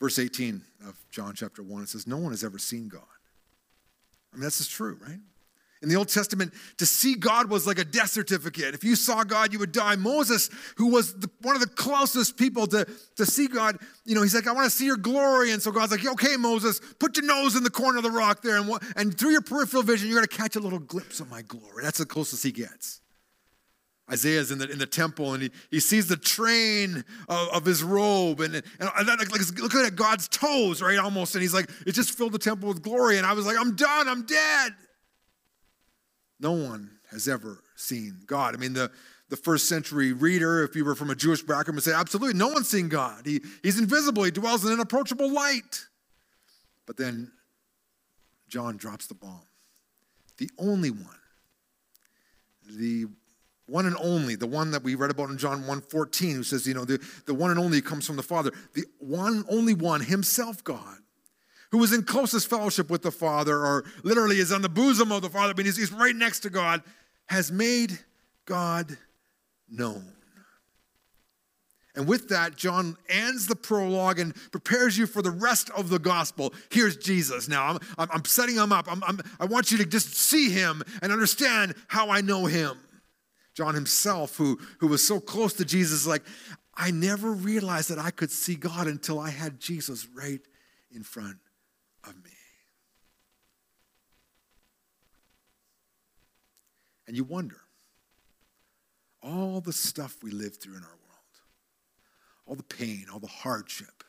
Verse 0.00 0.18
18 0.18 0.62
of 0.86 0.96
John 1.10 1.34
chapter 1.34 1.62
1, 1.62 1.82
it 1.82 1.88
says, 1.88 2.06
No 2.06 2.18
one 2.18 2.32
has 2.32 2.44
ever 2.44 2.58
seen 2.58 2.88
God. 2.88 3.02
I 4.32 4.36
mean, 4.36 4.42
that's 4.42 4.58
just 4.58 4.70
true, 4.70 4.98
right? 5.00 5.18
In 5.80 5.88
the 5.88 5.94
Old 5.94 6.08
Testament, 6.08 6.52
to 6.78 6.86
see 6.86 7.14
God 7.14 7.48
was 7.48 7.64
like 7.64 7.78
a 7.78 7.84
death 7.84 8.10
certificate. 8.10 8.74
If 8.74 8.82
you 8.82 8.96
saw 8.96 9.22
God, 9.22 9.52
you 9.52 9.60
would 9.60 9.70
die. 9.70 9.94
Moses, 9.94 10.50
who 10.76 10.88
was 10.88 11.14
the, 11.14 11.30
one 11.42 11.54
of 11.54 11.60
the 11.60 11.68
closest 11.68 12.36
people 12.36 12.66
to, 12.68 12.84
to 13.16 13.24
see 13.24 13.46
God, 13.46 13.78
you 14.04 14.16
know, 14.16 14.22
he's 14.22 14.34
like, 14.34 14.48
I 14.48 14.52
want 14.52 14.64
to 14.64 14.76
see 14.76 14.86
your 14.86 14.96
glory. 14.96 15.52
And 15.52 15.62
so 15.62 15.70
God's 15.70 15.92
like, 15.92 16.04
okay, 16.04 16.36
Moses, 16.36 16.80
put 16.98 17.16
your 17.16 17.26
nose 17.26 17.54
in 17.54 17.62
the 17.62 17.70
corner 17.70 17.98
of 17.98 18.02
the 18.02 18.10
rock 18.10 18.42
there. 18.42 18.56
And, 18.56 18.68
and 18.96 19.16
through 19.16 19.30
your 19.30 19.40
peripheral 19.40 19.84
vision, 19.84 20.08
you're 20.08 20.16
going 20.16 20.26
to 20.26 20.36
catch 20.36 20.56
a 20.56 20.60
little 20.60 20.80
glimpse 20.80 21.20
of 21.20 21.30
my 21.30 21.42
glory. 21.42 21.84
That's 21.84 21.98
the 21.98 22.06
closest 22.06 22.42
he 22.42 22.50
gets. 22.50 23.00
Isaiah's 24.10 24.50
in 24.50 24.58
the, 24.58 24.70
in 24.70 24.78
the 24.78 24.86
temple 24.86 25.34
and 25.34 25.42
he, 25.42 25.50
he 25.70 25.80
sees 25.80 26.08
the 26.08 26.16
train 26.16 27.04
of, 27.28 27.48
of 27.48 27.64
his 27.64 27.82
robe 27.82 28.40
and, 28.40 28.54
and 28.54 28.62
like, 28.80 29.30
looking 29.60 29.84
at 29.84 29.96
God's 29.96 30.28
toes, 30.28 30.80
right? 30.80 30.98
Almost. 30.98 31.34
And 31.34 31.42
he's 31.42 31.52
like, 31.52 31.68
it 31.86 31.92
just 31.92 32.16
filled 32.16 32.32
the 32.32 32.38
temple 32.38 32.68
with 32.68 32.82
glory. 32.82 33.18
And 33.18 33.26
I 33.26 33.34
was 33.34 33.46
like, 33.46 33.56
I'm 33.58 33.76
done, 33.76 34.08
I'm 34.08 34.24
dead. 34.24 34.72
No 36.40 36.52
one 36.52 36.90
has 37.10 37.28
ever 37.28 37.62
seen 37.76 38.20
God. 38.26 38.54
I 38.54 38.58
mean, 38.58 38.72
the, 38.72 38.90
the 39.28 39.36
first 39.36 39.68
century 39.68 40.12
reader, 40.12 40.62
if 40.62 40.74
you 40.74 40.84
were 40.84 40.94
from 40.94 41.10
a 41.10 41.14
Jewish 41.14 41.42
background, 41.42 41.76
would 41.76 41.84
say, 41.84 41.92
absolutely, 41.92 42.38
no 42.38 42.48
one's 42.48 42.68
seen 42.68 42.88
God. 42.88 43.26
He, 43.26 43.40
he's 43.62 43.78
invisible, 43.78 44.24
he 44.24 44.30
dwells 44.30 44.64
in 44.64 44.72
unapproachable 44.72 45.30
light. 45.30 45.86
But 46.86 46.96
then 46.96 47.30
John 48.48 48.78
drops 48.78 49.06
the 49.06 49.14
bomb. 49.14 49.42
The 50.38 50.48
only 50.58 50.90
one, 50.90 51.04
the 52.70 53.06
one 53.68 53.86
and 53.86 53.96
only, 54.00 54.34
the 54.34 54.46
one 54.46 54.70
that 54.70 54.82
we 54.82 54.94
read 54.94 55.10
about 55.10 55.28
in 55.30 55.38
John 55.38 55.64
1:14, 55.64 56.32
who 56.32 56.42
says, 56.42 56.66
you 56.66 56.74
know, 56.74 56.84
the, 56.84 56.98
the 57.26 57.34
one 57.34 57.50
and 57.50 57.60
only 57.60 57.80
comes 57.82 58.06
from 58.06 58.16
the 58.16 58.22
Father, 58.22 58.50
the 58.74 58.84
one, 58.98 59.44
only 59.48 59.74
one, 59.74 60.00
himself 60.00 60.64
God, 60.64 60.98
who 61.70 61.82
is 61.84 61.92
in 61.92 62.02
closest 62.02 62.48
fellowship 62.48 62.88
with 62.88 63.02
the 63.02 63.10
Father, 63.12 63.64
or 63.64 63.84
literally 64.02 64.38
is 64.38 64.52
on 64.52 64.62
the 64.62 64.68
bosom 64.68 65.12
of 65.12 65.22
the 65.22 65.28
Father, 65.28 65.52
but 65.52 65.66
he's, 65.66 65.76
he's 65.76 65.92
right 65.92 66.16
next 66.16 66.40
to 66.40 66.50
God, 66.50 66.82
has 67.26 67.52
made 67.52 67.98
God 68.46 68.96
known. 69.68 70.12
And 71.94 72.06
with 72.06 72.28
that, 72.28 72.56
John 72.56 72.96
ends 73.08 73.48
the 73.48 73.56
prologue 73.56 74.20
and 74.20 74.34
prepares 74.52 74.96
you 74.96 75.06
for 75.06 75.20
the 75.20 75.32
rest 75.32 75.68
of 75.70 75.90
the 75.90 75.98
gospel. 75.98 76.54
Here's 76.70 76.96
Jesus 76.96 77.48
now. 77.48 77.78
I'm, 77.98 78.08
I'm, 78.12 78.24
setting 78.24 78.54
him 78.54 78.72
up. 78.72 78.90
I'm, 78.90 79.02
I'm, 79.02 79.20
I 79.40 79.46
want 79.46 79.72
you 79.72 79.78
to 79.78 79.84
just 79.84 80.14
see 80.14 80.48
him 80.48 80.82
and 81.02 81.12
understand 81.12 81.74
how 81.88 82.08
I 82.10 82.20
know 82.20 82.46
him. 82.46 82.78
John 83.58 83.74
himself, 83.74 84.36
who, 84.36 84.56
who 84.78 84.86
was 84.86 85.04
so 85.04 85.18
close 85.18 85.52
to 85.54 85.64
Jesus, 85.64 86.06
like, 86.06 86.22
I 86.76 86.92
never 86.92 87.32
realized 87.32 87.90
that 87.90 87.98
I 87.98 88.12
could 88.12 88.30
see 88.30 88.54
God 88.54 88.86
until 88.86 89.18
I 89.18 89.30
had 89.30 89.58
Jesus 89.58 90.06
right 90.14 90.40
in 90.92 91.02
front 91.02 91.38
of 92.04 92.14
me. 92.22 92.30
And 97.08 97.16
you 97.16 97.24
wonder 97.24 97.56
all 99.24 99.60
the 99.60 99.72
stuff 99.72 100.18
we 100.22 100.30
live 100.30 100.58
through 100.58 100.76
in 100.76 100.84
our 100.84 100.88
world, 100.88 101.34
all 102.46 102.54
the 102.54 102.62
pain, 102.62 103.06
all 103.12 103.18
the 103.18 103.26
hardship, 103.26 104.04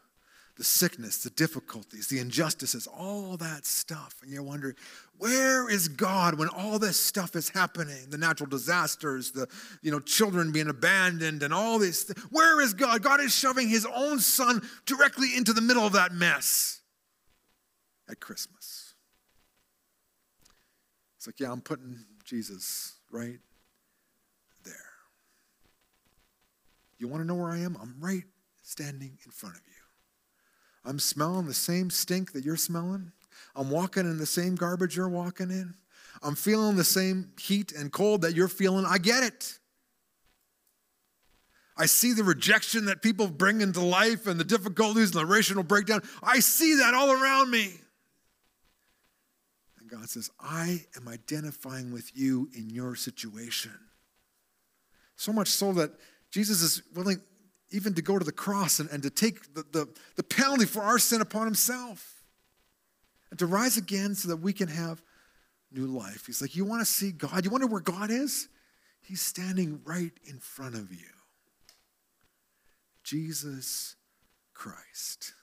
the 0.60 0.66
sickness, 0.66 1.24
the 1.24 1.30
difficulties, 1.30 2.08
the 2.08 2.20
injustices, 2.20 2.86
all 2.86 3.38
that 3.38 3.66
stuff. 3.66 4.18
And 4.22 4.30
you're 4.30 4.44
wondering, 4.44 4.76
where 5.18 5.70
is 5.70 5.88
God 5.88 6.38
when 6.38 6.50
all 6.50 6.78
this 6.78 7.00
stuff 7.00 7.38
is 7.38 7.48
happening? 7.48 8.10
The 8.10 8.18
natural 8.18 8.50
disasters, 8.50 9.32
the 9.32 9.48
you 9.82 9.90
know, 9.90 10.02
children 10.02 10.52
being 10.52 10.68
abandoned, 10.68 11.44
and 11.44 11.54
all 11.54 11.80
this. 11.80 12.04
Th- 12.04 12.18
where 12.30 12.60
is 12.60 12.74
God? 12.74 13.02
God 13.02 13.22
is 13.22 13.34
shoving 13.34 13.70
his 13.70 13.86
own 13.86 14.20
son 14.20 14.62
directly 14.86 15.30
into 15.34 15.54
the 15.54 15.62
middle 15.62 15.86
of 15.86 15.94
that 15.94 16.12
mess 16.12 16.82
at 18.10 18.20
Christmas. 18.20 18.96
It's 21.16 21.26
like, 21.26 21.40
yeah, 21.40 21.54
I'm 21.54 21.62
putting 21.62 22.00
Jesus 22.26 22.96
right 23.10 23.40
there. 24.66 24.76
You 26.98 27.08
want 27.08 27.24
to 27.24 27.28
know 27.28 27.36
where 27.36 27.50
I 27.50 27.60
am? 27.60 27.78
I'm 27.82 27.96
right 28.02 28.26
standing 28.62 29.18
in 29.24 29.32
front 29.32 29.56
of 29.56 29.62
you. 29.66 29.79
I'm 30.86 31.00
smelling 31.00 31.46
the 31.46 31.54
same 31.54 31.90
stink 31.90 32.32
that 32.34 32.46
you're 32.46 32.58
smelling. 32.58 33.12
I'm 33.56 33.70
walking 33.70 34.06
in 34.06 34.18
the 34.18 34.26
same 34.26 34.56
garbage 34.56 34.96
you're 34.96 35.10
walking 35.10 35.52
in. 35.52 35.76
I'm 36.22 36.36
feeling 36.36 36.76
the 36.76 36.84
same 36.84 37.32
heat 37.40 37.72
and 37.72 37.92
cold 37.92 38.22
that 38.22 38.36
you're 38.36 38.48
feeling. 38.48 38.86
I 38.86 38.98
get 38.98 39.24
it. 39.24 39.60
I 41.78 41.86
see 41.86 42.12
the 42.12 42.26
rejection 42.26 42.86
that 42.86 43.02
people 43.02 43.28
bring 43.28 43.62
into 43.62 43.80
life 43.80 44.28
and 44.28 44.38
the 44.38 44.44
difficulties 44.44 45.16
and 45.16 45.22
the 45.22 45.26
racial 45.26 45.64
breakdown. 45.64 46.02
I 46.22 46.42
see 46.42 46.76
that 46.76 46.94
all 46.94 47.12
around 47.12 47.50
me. 47.50 47.72
And 49.80 49.90
God 49.90 50.10
says, 50.10 50.30
I 50.42 50.86
am 50.98 51.08
identifying 51.08 51.94
with 51.94 52.12
you 52.14 52.50
in 52.54 52.70
your 52.70 52.96
situation. 52.96 53.72
So 55.16 55.32
much 55.32 55.48
so 55.48 55.72
that 55.74 55.92
Jesus 56.32 56.62
is 56.62 56.84
willing 56.94 57.22
even 57.72 57.94
to 57.94 58.02
go 58.02 58.18
to 58.18 58.26
the 58.26 58.32
cross 58.32 58.80
and, 58.80 58.90
and 58.90 59.04
to 59.04 59.10
take 59.10 59.54
the, 59.54 59.64
the, 59.72 59.88
the 60.16 60.24
penalty 60.24 60.66
for 60.66 60.82
our 60.82 61.00
sin 61.00 61.22
upon 61.22 61.46
himself 61.46 62.24
and 63.30 63.40
to 63.40 63.46
rise 63.46 63.78
again 63.78 64.16
so 64.16 64.30
that 64.30 64.38
we 64.38 64.54
can 64.54 64.68
have 64.68 65.02
new 65.72 65.86
life. 65.86 66.26
He's 66.26 66.42
like, 66.42 66.56
You 66.56 66.66
want 66.66 66.82
to 66.82 66.86
see 66.86 67.12
God? 67.12 67.46
You 67.46 67.52
wonder 67.52 67.68
where 67.68 67.82
God 67.82 68.10
is? 68.10 68.48
He's 69.02 69.22
standing 69.22 69.82
right 69.86 70.12
in 70.26 70.40
front 70.40 70.76
of 70.76 70.92
you. 70.92 71.08
Jesus 73.04 73.96
Christ. 74.54 75.34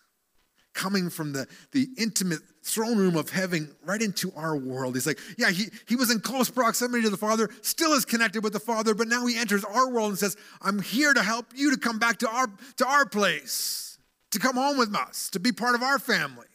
Coming 0.76 1.10
from 1.10 1.32
the, 1.32 1.48
the 1.72 1.88
intimate 1.98 2.40
throne 2.62 2.98
room 2.98 3.16
of 3.16 3.30
heaven 3.30 3.74
right 3.84 4.02
into 4.02 4.30
our 4.36 4.56
world. 4.56 4.94
He's 4.94 5.06
like, 5.06 5.18
yeah, 5.38 5.50
he, 5.50 5.64
he 5.88 5.96
was 5.96 6.10
in 6.10 6.20
close 6.20 6.50
proximity 6.50 7.02
to 7.04 7.10
the 7.10 7.16
Father, 7.16 7.48
still 7.62 7.94
is 7.94 8.04
connected 8.04 8.44
with 8.44 8.52
the 8.52 8.60
Father, 8.60 8.94
but 8.94 9.08
now 9.08 9.26
he 9.26 9.36
enters 9.38 9.64
our 9.64 9.90
world 9.90 10.10
and 10.10 10.18
says, 10.18 10.36
I'm 10.60 10.80
here 10.80 11.14
to 11.14 11.22
help 11.22 11.46
you 11.54 11.72
to 11.72 11.78
come 11.78 11.98
back 11.98 12.18
to 12.18 12.28
our, 12.28 12.46
to 12.76 12.86
our 12.86 13.06
place, 13.06 13.98
to 14.30 14.38
come 14.38 14.56
home 14.56 14.76
with 14.78 14.94
us, 14.94 15.30
to 15.30 15.40
be 15.40 15.50
part 15.50 15.74
of 15.74 15.82
our 15.82 15.98
family. 15.98 16.46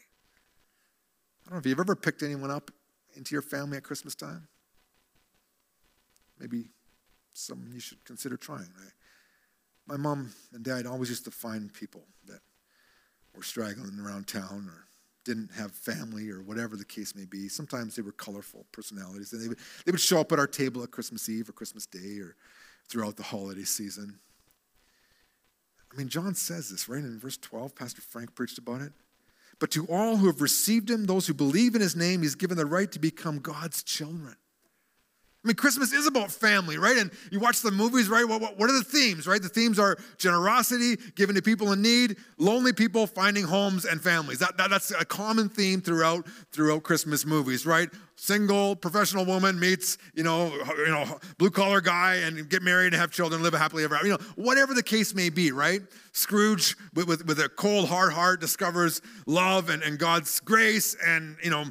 I 1.45 1.49
don't 1.49 1.53
know 1.55 1.59
if 1.59 1.65
you've 1.65 1.79
ever 1.79 1.95
picked 1.95 2.21
anyone 2.23 2.51
up 2.51 2.71
into 3.15 3.33
your 3.33 3.41
family 3.41 3.77
at 3.77 3.83
Christmas 3.83 4.15
time. 4.15 4.47
Maybe 6.39 6.69
something 7.33 7.71
you 7.73 7.79
should 7.79 8.03
consider 8.05 8.37
trying. 8.37 8.69
Right? 8.79 8.93
My 9.87 9.97
mom 9.97 10.31
and 10.53 10.63
dad 10.63 10.85
always 10.85 11.09
used 11.09 11.25
to 11.25 11.31
find 11.31 11.73
people 11.73 12.03
that 12.27 12.39
were 13.35 13.43
straggling 13.43 13.99
around 13.99 14.27
town 14.27 14.67
or 14.69 14.85
didn't 15.23 15.51
have 15.51 15.71
family 15.71 16.29
or 16.29 16.41
whatever 16.41 16.75
the 16.75 16.85
case 16.85 17.15
may 17.15 17.25
be. 17.25 17.47
Sometimes 17.47 17.95
they 17.95 18.01
were 18.01 18.11
colorful 18.11 18.65
personalities, 18.71 19.33
and 19.33 19.41
they 19.41 19.47
would, 19.47 19.59
they 19.85 19.91
would 19.91 20.01
show 20.01 20.19
up 20.19 20.31
at 20.31 20.39
our 20.39 20.47
table 20.47 20.83
at 20.83 20.91
Christmas 20.91 21.29
Eve 21.29 21.49
or 21.49 21.53
Christmas 21.53 21.85
Day 21.85 22.19
or 22.19 22.35
throughout 22.89 23.17
the 23.17 23.23
holiday 23.23 23.63
season. 23.63 24.19
I 25.93 25.97
mean, 25.97 26.09
John 26.09 26.35
says 26.35 26.69
this, 26.69 26.87
right? 26.87 27.03
In 27.03 27.19
verse 27.19 27.37
12, 27.37 27.75
Pastor 27.75 28.01
Frank 28.01 28.33
preached 28.33 28.57
about 28.57 28.81
it. 28.81 28.93
But 29.59 29.71
to 29.71 29.85
all 29.87 30.17
who 30.17 30.27
have 30.27 30.41
received 30.41 30.89
him, 30.89 31.05
those 31.05 31.27
who 31.27 31.33
believe 31.33 31.75
in 31.75 31.81
his 31.81 31.95
name, 31.95 32.23
he's 32.23 32.35
given 32.35 32.57
the 32.57 32.65
right 32.65 32.91
to 32.91 32.99
become 32.99 33.39
God's 33.39 33.83
children. 33.83 34.35
I 35.43 35.47
mean, 35.47 35.55
Christmas 35.55 35.91
is 35.91 36.05
about 36.05 36.31
family, 36.31 36.77
right? 36.77 36.97
And 36.97 37.09
you 37.31 37.39
watch 37.39 37.61
the 37.61 37.71
movies, 37.71 38.09
right? 38.09 38.27
What, 38.27 38.41
what, 38.41 38.59
what, 38.59 38.69
are 38.69 38.77
the 38.77 38.83
themes, 38.83 39.25
right? 39.25 39.41
The 39.41 39.49
themes 39.49 39.79
are 39.79 39.97
generosity, 40.17 40.97
giving 41.15 41.35
to 41.35 41.41
people 41.41 41.71
in 41.71 41.81
need, 41.81 42.17
lonely 42.37 42.73
people 42.73 43.07
finding 43.07 43.45
homes 43.45 43.85
and 43.85 43.99
families. 43.99 44.37
That, 44.37 44.55
that, 44.57 44.69
that's 44.69 44.91
a 44.91 45.03
common 45.03 45.49
theme 45.49 45.81
throughout, 45.81 46.27
throughout 46.51 46.83
Christmas 46.83 47.25
movies, 47.25 47.65
right? 47.65 47.89
Single 48.17 48.75
professional 48.75 49.25
woman 49.25 49.59
meets, 49.59 49.97
you 50.13 50.21
know, 50.21 50.53
you 50.77 50.89
know, 50.89 51.19
blue 51.39 51.49
collar 51.49 51.81
guy 51.81 52.17
and 52.17 52.47
get 52.47 52.61
married 52.61 52.93
and 52.93 53.01
have 53.01 53.09
children, 53.09 53.37
and 53.37 53.43
live 53.43 53.55
a 53.55 53.57
happily 53.57 53.83
ever 53.83 53.95
after. 53.95 54.09
You 54.09 54.13
know, 54.13 54.23
whatever 54.35 54.75
the 54.75 54.83
case 54.83 55.15
may 55.15 55.31
be, 55.31 55.51
right? 55.51 55.81
Scrooge, 56.11 56.75
with, 56.93 57.07
with, 57.07 57.25
with 57.25 57.39
a 57.39 57.49
cold, 57.49 57.89
hard 57.89 58.13
heart, 58.13 58.41
discovers 58.41 59.01
love 59.25 59.71
and, 59.71 59.81
and 59.81 59.97
God's 59.97 60.39
grace 60.39 60.95
and, 61.03 61.35
you 61.43 61.49
know, 61.49 61.65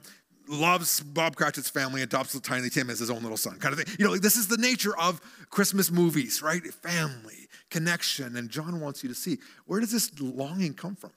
loves 0.51 1.01
Bob 1.01 1.37
Cratchit's 1.37 1.71
family, 1.71 2.03
adopts 2.03 2.33
the 2.33 2.41
Tiny 2.41 2.69
Tim 2.69 2.91
as 2.91 2.99
his 2.99 3.11
own 3.11 3.23
little 3.23 3.37
son, 3.37 3.59
kind 3.59 3.73
of 3.73 3.81
thing. 3.81 3.97
You 3.99 4.05
know, 4.05 4.17
this 4.17 4.37
is 4.37 4.49
the 4.49 4.57
nature 4.57 4.97
of 4.99 5.21
Christmas 5.51 5.91
movies, 5.91 6.43
right? 6.43 6.63
Family, 6.63 7.49
connection. 7.71 8.37
And 8.37 8.51
John 8.51 8.81
wants 8.81 9.03
you 9.03 9.09
to 9.09 9.15
see 9.15 9.39
where 9.67 9.81
does 9.81 9.93
this 9.93 10.11
longing 10.21 10.75
come 10.75 10.97
from? 10.97 11.13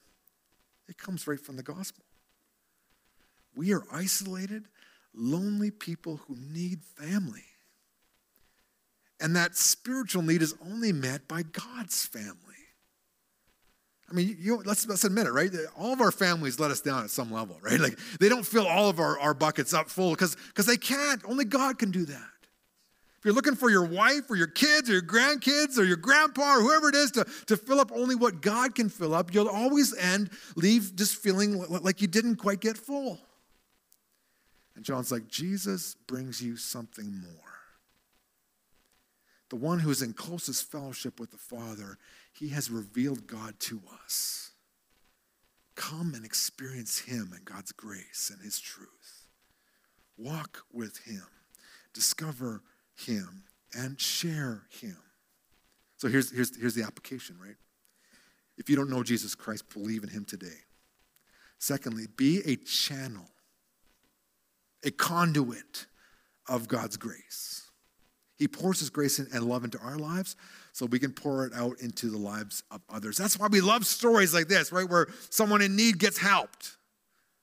It 0.87 0.97
comes 0.97 1.25
right 1.27 1.39
from 1.39 1.57
the 1.57 1.63
gospel. 1.63 2.03
We 3.55 3.73
are 3.73 3.83
isolated, 3.91 4.65
lonely 5.13 5.71
people 5.71 6.17
who 6.27 6.35
need 6.35 6.83
family. 6.83 7.45
And 9.19 9.35
that 9.35 9.55
spiritual 9.55 10.21
need 10.21 10.41
is 10.41 10.55
only 10.65 10.91
met 10.91 11.27
by 11.27 11.43
God's 11.43 12.05
family. 12.05 12.52
I 14.13 14.15
mean, 14.15 14.37
you, 14.39 14.61
let's, 14.63 14.87
let's 14.87 15.03
admit 15.05 15.25
it, 15.25 15.31
right? 15.31 15.49
All 15.75 15.91
of 15.91 15.99
our 15.99 16.11
families 16.11 16.59
let 16.59 16.69
us 16.69 16.81
down 16.81 17.03
at 17.03 17.09
some 17.09 17.31
level, 17.31 17.57
right? 17.63 17.79
Like 17.79 17.97
they 18.19 18.29
don't 18.29 18.45
fill 18.45 18.67
all 18.67 18.87
of 18.87 18.99
our, 18.99 19.19
our 19.19 19.33
buckets 19.33 19.73
up 19.73 19.89
full 19.89 20.11
because 20.11 20.35
they 20.67 20.77
can't. 20.77 21.19
Only 21.25 21.45
God 21.45 21.79
can 21.79 21.89
do 21.89 22.05
that. 22.05 22.29
If 23.17 23.25
you're 23.25 23.33
looking 23.33 23.55
for 23.55 23.71
your 23.71 23.85
wife 23.85 24.29
or 24.29 24.35
your 24.35 24.47
kids 24.47 24.87
or 24.87 24.93
your 24.93 25.01
grandkids 25.01 25.79
or 25.79 25.83
your 25.83 25.97
grandpa 25.97 26.57
or 26.57 26.61
whoever 26.61 26.89
it 26.89 26.95
is 26.95 27.09
to, 27.11 27.25
to 27.47 27.57
fill 27.57 27.79
up 27.79 27.91
only 27.91 28.13
what 28.13 28.41
God 28.41 28.75
can 28.75 28.87
fill 28.87 29.15
up, 29.15 29.33
you'll 29.33 29.49
always 29.49 29.97
end, 29.97 30.29
leave 30.55 30.95
just 30.95 31.15
feeling 31.15 31.57
like 31.69 31.99
you 31.99 32.07
didn't 32.07 32.35
quite 32.35 32.59
get 32.59 32.77
full. 32.77 33.17
And 34.75 34.85
John's 34.85 35.11
like, 35.11 35.27
Jesus 35.27 35.95
brings 36.05 36.39
you 36.39 36.55
something 36.55 37.09
more. 37.11 37.53
The 39.49 39.55
one 39.55 39.79
who 39.79 39.89
is 39.89 40.01
in 40.01 40.13
closest 40.13 40.71
fellowship 40.71 41.19
with 41.19 41.31
the 41.31 41.37
Father 41.37 41.97
he 42.33 42.49
has 42.49 42.71
revealed 42.71 43.27
God 43.27 43.59
to 43.61 43.81
us. 44.03 44.51
Come 45.75 46.13
and 46.15 46.25
experience 46.25 46.99
Him 46.99 47.31
and 47.33 47.45
God's 47.45 47.71
grace 47.71 48.31
and 48.33 48.41
His 48.43 48.59
truth. 48.59 49.27
Walk 50.17 50.63
with 50.71 50.97
Him, 51.05 51.25
discover 51.93 52.61
Him, 52.95 53.43
and 53.75 53.99
share 53.99 54.63
Him. 54.69 54.97
So 55.97 56.07
here's, 56.07 56.31
here's, 56.31 56.59
here's 56.59 56.75
the 56.75 56.83
application, 56.83 57.37
right? 57.41 57.55
If 58.57 58.69
you 58.69 58.75
don't 58.75 58.89
know 58.89 59.03
Jesus 59.03 59.35
Christ, 59.35 59.71
believe 59.73 60.03
in 60.03 60.09
Him 60.09 60.25
today. 60.25 60.65
Secondly, 61.59 62.05
be 62.17 62.41
a 62.45 62.55
channel, 62.55 63.29
a 64.83 64.91
conduit 64.91 65.85
of 66.47 66.67
God's 66.67 66.97
grace. 66.97 67.69
He 68.35 68.47
pours 68.47 68.79
His 68.79 68.89
grace 68.89 69.17
and 69.19 69.43
love 69.43 69.63
into 69.63 69.79
our 69.79 69.97
lives 69.97 70.35
so 70.73 70.87
we 70.87 70.97
can 70.99 71.13
pour 71.13 71.45
it 71.45 71.53
out 71.53 71.79
into 71.79 72.09
the 72.09 72.17
lives 72.17 72.63
of 72.71 72.81
others. 72.89 73.15
That's 73.15 73.39
why 73.39 73.47
we 73.47 73.61
love 73.61 73.85
stories 73.85 74.33
like 74.33 74.47
this, 74.47 74.71
right? 74.71 74.89
Where 74.89 75.07
someone 75.29 75.61
in 75.61 75.75
need 75.75 75.99
gets 75.99 76.17
helped. 76.17 76.77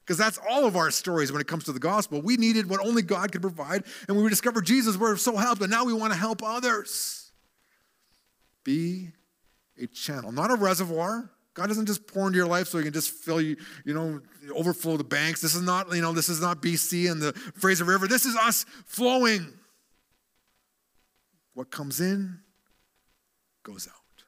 Because 0.04 0.18
that's 0.18 0.38
all 0.50 0.66
of 0.66 0.74
our 0.74 0.90
stories 0.90 1.30
when 1.30 1.40
it 1.40 1.46
comes 1.46 1.64
to 1.64 1.72
the 1.72 1.78
gospel. 1.78 2.20
We 2.20 2.36
needed 2.36 2.68
what 2.68 2.84
only 2.84 3.02
God 3.02 3.30
could 3.30 3.42
provide, 3.42 3.84
and 4.08 4.16
when 4.16 4.24
we 4.24 4.30
discovered 4.30 4.66
Jesus, 4.66 4.96
we're 4.96 5.16
so 5.16 5.36
helped, 5.36 5.62
and 5.62 5.70
now 5.70 5.84
we 5.84 5.92
want 5.94 6.12
to 6.12 6.18
help 6.18 6.42
others. 6.42 7.30
Be 8.64 9.12
a 9.80 9.86
channel, 9.86 10.32
not 10.32 10.50
a 10.50 10.56
reservoir. 10.56 11.30
God 11.54 11.68
doesn't 11.68 11.86
just 11.86 12.08
pour 12.08 12.26
into 12.26 12.36
your 12.36 12.48
life 12.48 12.66
so 12.66 12.78
he 12.78 12.84
can 12.84 12.92
just 12.92 13.10
fill 13.10 13.40
you, 13.40 13.56
you 13.84 13.94
know, 13.94 14.20
overflow 14.52 14.96
the 14.96 15.04
banks. 15.04 15.40
This 15.40 15.54
is 15.54 15.62
not, 15.62 15.94
you 15.94 16.02
know, 16.02 16.12
this 16.12 16.28
is 16.28 16.40
not 16.40 16.60
BC 16.60 17.10
and 17.10 17.22
the 17.22 17.32
Fraser 17.32 17.84
River. 17.84 18.08
This 18.08 18.26
is 18.26 18.34
us 18.34 18.66
flowing. 18.86 19.52
What 21.54 21.70
comes 21.70 22.00
in 22.00 22.40
goes 23.62 23.88
out. 23.88 24.24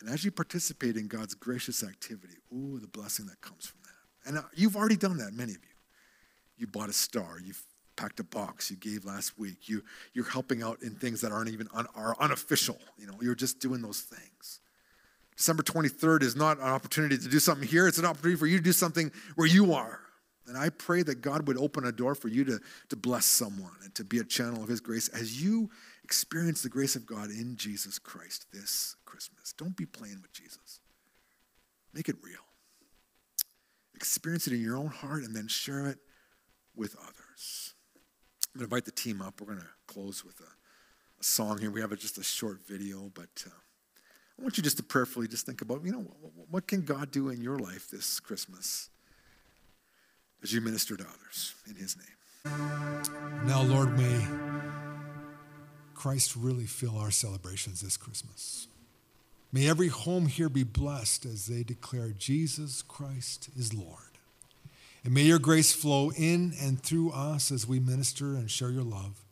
And 0.00 0.10
as 0.10 0.24
you 0.24 0.32
participate 0.32 0.96
in 0.96 1.06
God's 1.06 1.34
gracious 1.34 1.84
activity, 1.84 2.34
ooh, 2.52 2.78
the 2.80 2.88
blessing 2.88 3.26
that 3.26 3.40
comes 3.40 3.66
from 3.66 3.80
that. 3.84 4.28
And 4.28 4.38
uh, 4.38 4.48
you've 4.54 4.76
already 4.76 4.96
done 4.96 5.16
that, 5.18 5.32
many 5.32 5.52
of 5.52 5.58
you. 5.62 5.70
You 6.56 6.66
bought 6.66 6.88
a 6.88 6.92
star, 6.92 7.38
you've 7.42 7.62
packed 7.96 8.18
a 8.20 8.24
box, 8.24 8.70
you 8.70 8.76
gave 8.76 9.04
last 9.04 9.38
week, 9.38 9.68
you, 9.68 9.82
you're 10.12 10.28
helping 10.28 10.62
out 10.62 10.82
in 10.82 10.94
things 10.94 11.20
that 11.20 11.30
aren't 11.30 11.50
even 11.50 11.68
un, 11.74 11.86
are 11.94 12.16
unofficial. 12.18 12.78
You 12.98 13.06
know, 13.06 13.14
you're 13.20 13.34
just 13.34 13.60
doing 13.60 13.80
those 13.80 14.00
things. 14.00 14.60
December 15.36 15.62
23rd 15.62 16.22
is 16.22 16.36
not 16.36 16.58
an 16.58 16.64
opportunity 16.64 17.16
to 17.16 17.28
do 17.28 17.38
something 17.38 17.66
here, 17.66 17.86
it's 17.86 17.98
an 17.98 18.04
opportunity 18.04 18.38
for 18.38 18.46
you 18.46 18.58
to 18.58 18.62
do 18.62 18.72
something 18.72 19.10
where 19.36 19.46
you 19.46 19.72
are. 19.72 20.00
And 20.46 20.58
I 20.58 20.70
pray 20.70 21.02
that 21.04 21.20
God 21.20 21.46
would 21.46 21.56
open 21.56 21.84
a 21.86 21.92
door 21.92 22.14
for 22.14 22.28
you 22.28 22.44
to, 22.44 22.60
to 22.88 22.96
bless 22.96 23.26
someone 23.26 23.72
and 23.84 23.94
to 23.94 24.04
be 24.04 24.18
a 24.18 24.24
channel 24.24 24.62
of 24.62 24.68
His 24.68 24.80
grace 24.80 25.08
as 25.08 25.42
you 25.42 25.70
experience 26.12 26.60
the 26.60 26.68
grace 26.68 26.94
of 26.94 27.06
God 27.06 27.30
in 27.30 27.56
Jesus 27.56 27.98
Christ 27.98 28.44
this 28.52 28.96
Christmas. 29.06 29.54
Don't 29.56 29.74
be 29.74 29.86
playing 29.86 30.20
with 30.20 30.30
Jesus, 30.30 30.80
make 31.94 32.06
it 32.06 32.16
real. 32.22 32.44
Experience 33.94 34.46
it 34.46 34.52
in 34.52 34.60
your 34.60 34.76
own 34.76 34.88
heart 34.88 35.22
and 35.22 35.34
then 35.34 35.48
share 35.48 35.86
it 35.86 35.96
with 36.76 36.96
others. 37.00 37.72
I'm 38.54 38.58
going 38.58 38.68
to 38.68 38.74
invite 38.74 38.84
the 38.84 38.90
team 38.90 39.22
up. 39.22 39.40
We're 39.40 39.46
going 39.46 39.60
to 39.60 39.66
close 39.86 40.22
with 40.22 40.38
a, 40.40 40.52
a 41.18 41.24
song 41.24 41.58
here. 41.58 41.70
We 41.70 41.80
have 41.80 41.92
a, 41.92 41.96
just 41.96 42.18
a 42.18 42.22
short 42.22 42.58
video, 42.66 43.10
but 43.14 43.44
uh, 43.46 43.50
I 44.38 44.42
want 44.42 44.58
you 44.58 44.62
just 44.62 44.76
to 44.76 44.82
prayerfully 44.82 45.28
just 45.28 45.46
think 45.46 45.62
about, 45.62 45.82
you 45.82 45.92
know, 45.92 46.04
what, 46.20 46.32
what 46.50 46.66
can 46.66 46.82
God 46.82 47.10
do 47.10 47.30
in 47.30 47.40
your 47.40 47.58
life 47.58 47.88
this 47.90 48.20
Christmas 48.20 48.90
as 50.42 50.52
you 50.52 50.60
minister 50.60 50.94
to 50.94 51.04
others 51.04 51.54
in 51.70 51.76
His 51.76 51.96
name? 51.96 52.52
Now, 53.46 53.62
Lord, 53.62 53.96
may 53.96 54.26
Christ 56.02 56.34
really 56.34 56.66
fill 56.66 56.98
our 56.98 57.12
celebrations 57.12 57.80
this 57.80 57.96
Christmas. 57.96 58.66
May 59.52 59.68
every 59.68 59.86
home 59.86 60.26
here 60.26 60.48
be 60.48 60.64
blessed 60.64 61.24
as 61.24 61.46
they 61.46 61.62
declare 61.62 62.08
Jesus 62.08 62.82
Christ 62.82 63.48
is 63.56 63.72
Lord. 63.72 64.18
And 65.04 65.14
may 65.14 65.22
your 65.22 65.38
grace 65.38 65.72
flow 65.72 66.10
in 66.10 66.54
and 66.60 66.82
through 66.82 67.12
us 67.12 67.52
as 67.52 67.68
we 67.68 67.78
minister 67.78 68.34
and 68.34 68.50
share 68.50 68.70
your 68.70 68.82
love 68.82 69.24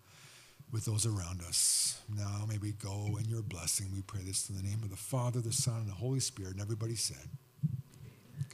with 0.70 0.84
those 0.84 1.06
around 1.06 1.40
us. 1.40 2.00
Now 2.08 2.44
may 2.48 2.58
we 2.58 2.70
go 2.70 3.18
in 3.18 3.28
your 3.28 3.42
blessing. 3.42 3.88
We 3.92 4.02
pray 4.02 4.20
this 4.22 4.48
in 4.48 4.54
the 4.54 4.62
name 4.62 4.84
of 4.84 4.90
the 4.90 4.96
Father, 4.96 5.40
the 5.40 5.52
Son, 5.52 5.78
and 5.78 5.88
the 5.88 5.94
Holy 5.94 6.20
Spirit. 6.20 6.52
And 6.52 6.60
everybody 6.60 6.94
said, 6.94 7.30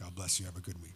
God 0.00 0.14
bless 0.14 0.40
you. 0.40 0.46
Have 0.46 0.56
a 0.56 0.60
good 0.60 0.80
week. 0.80 0.95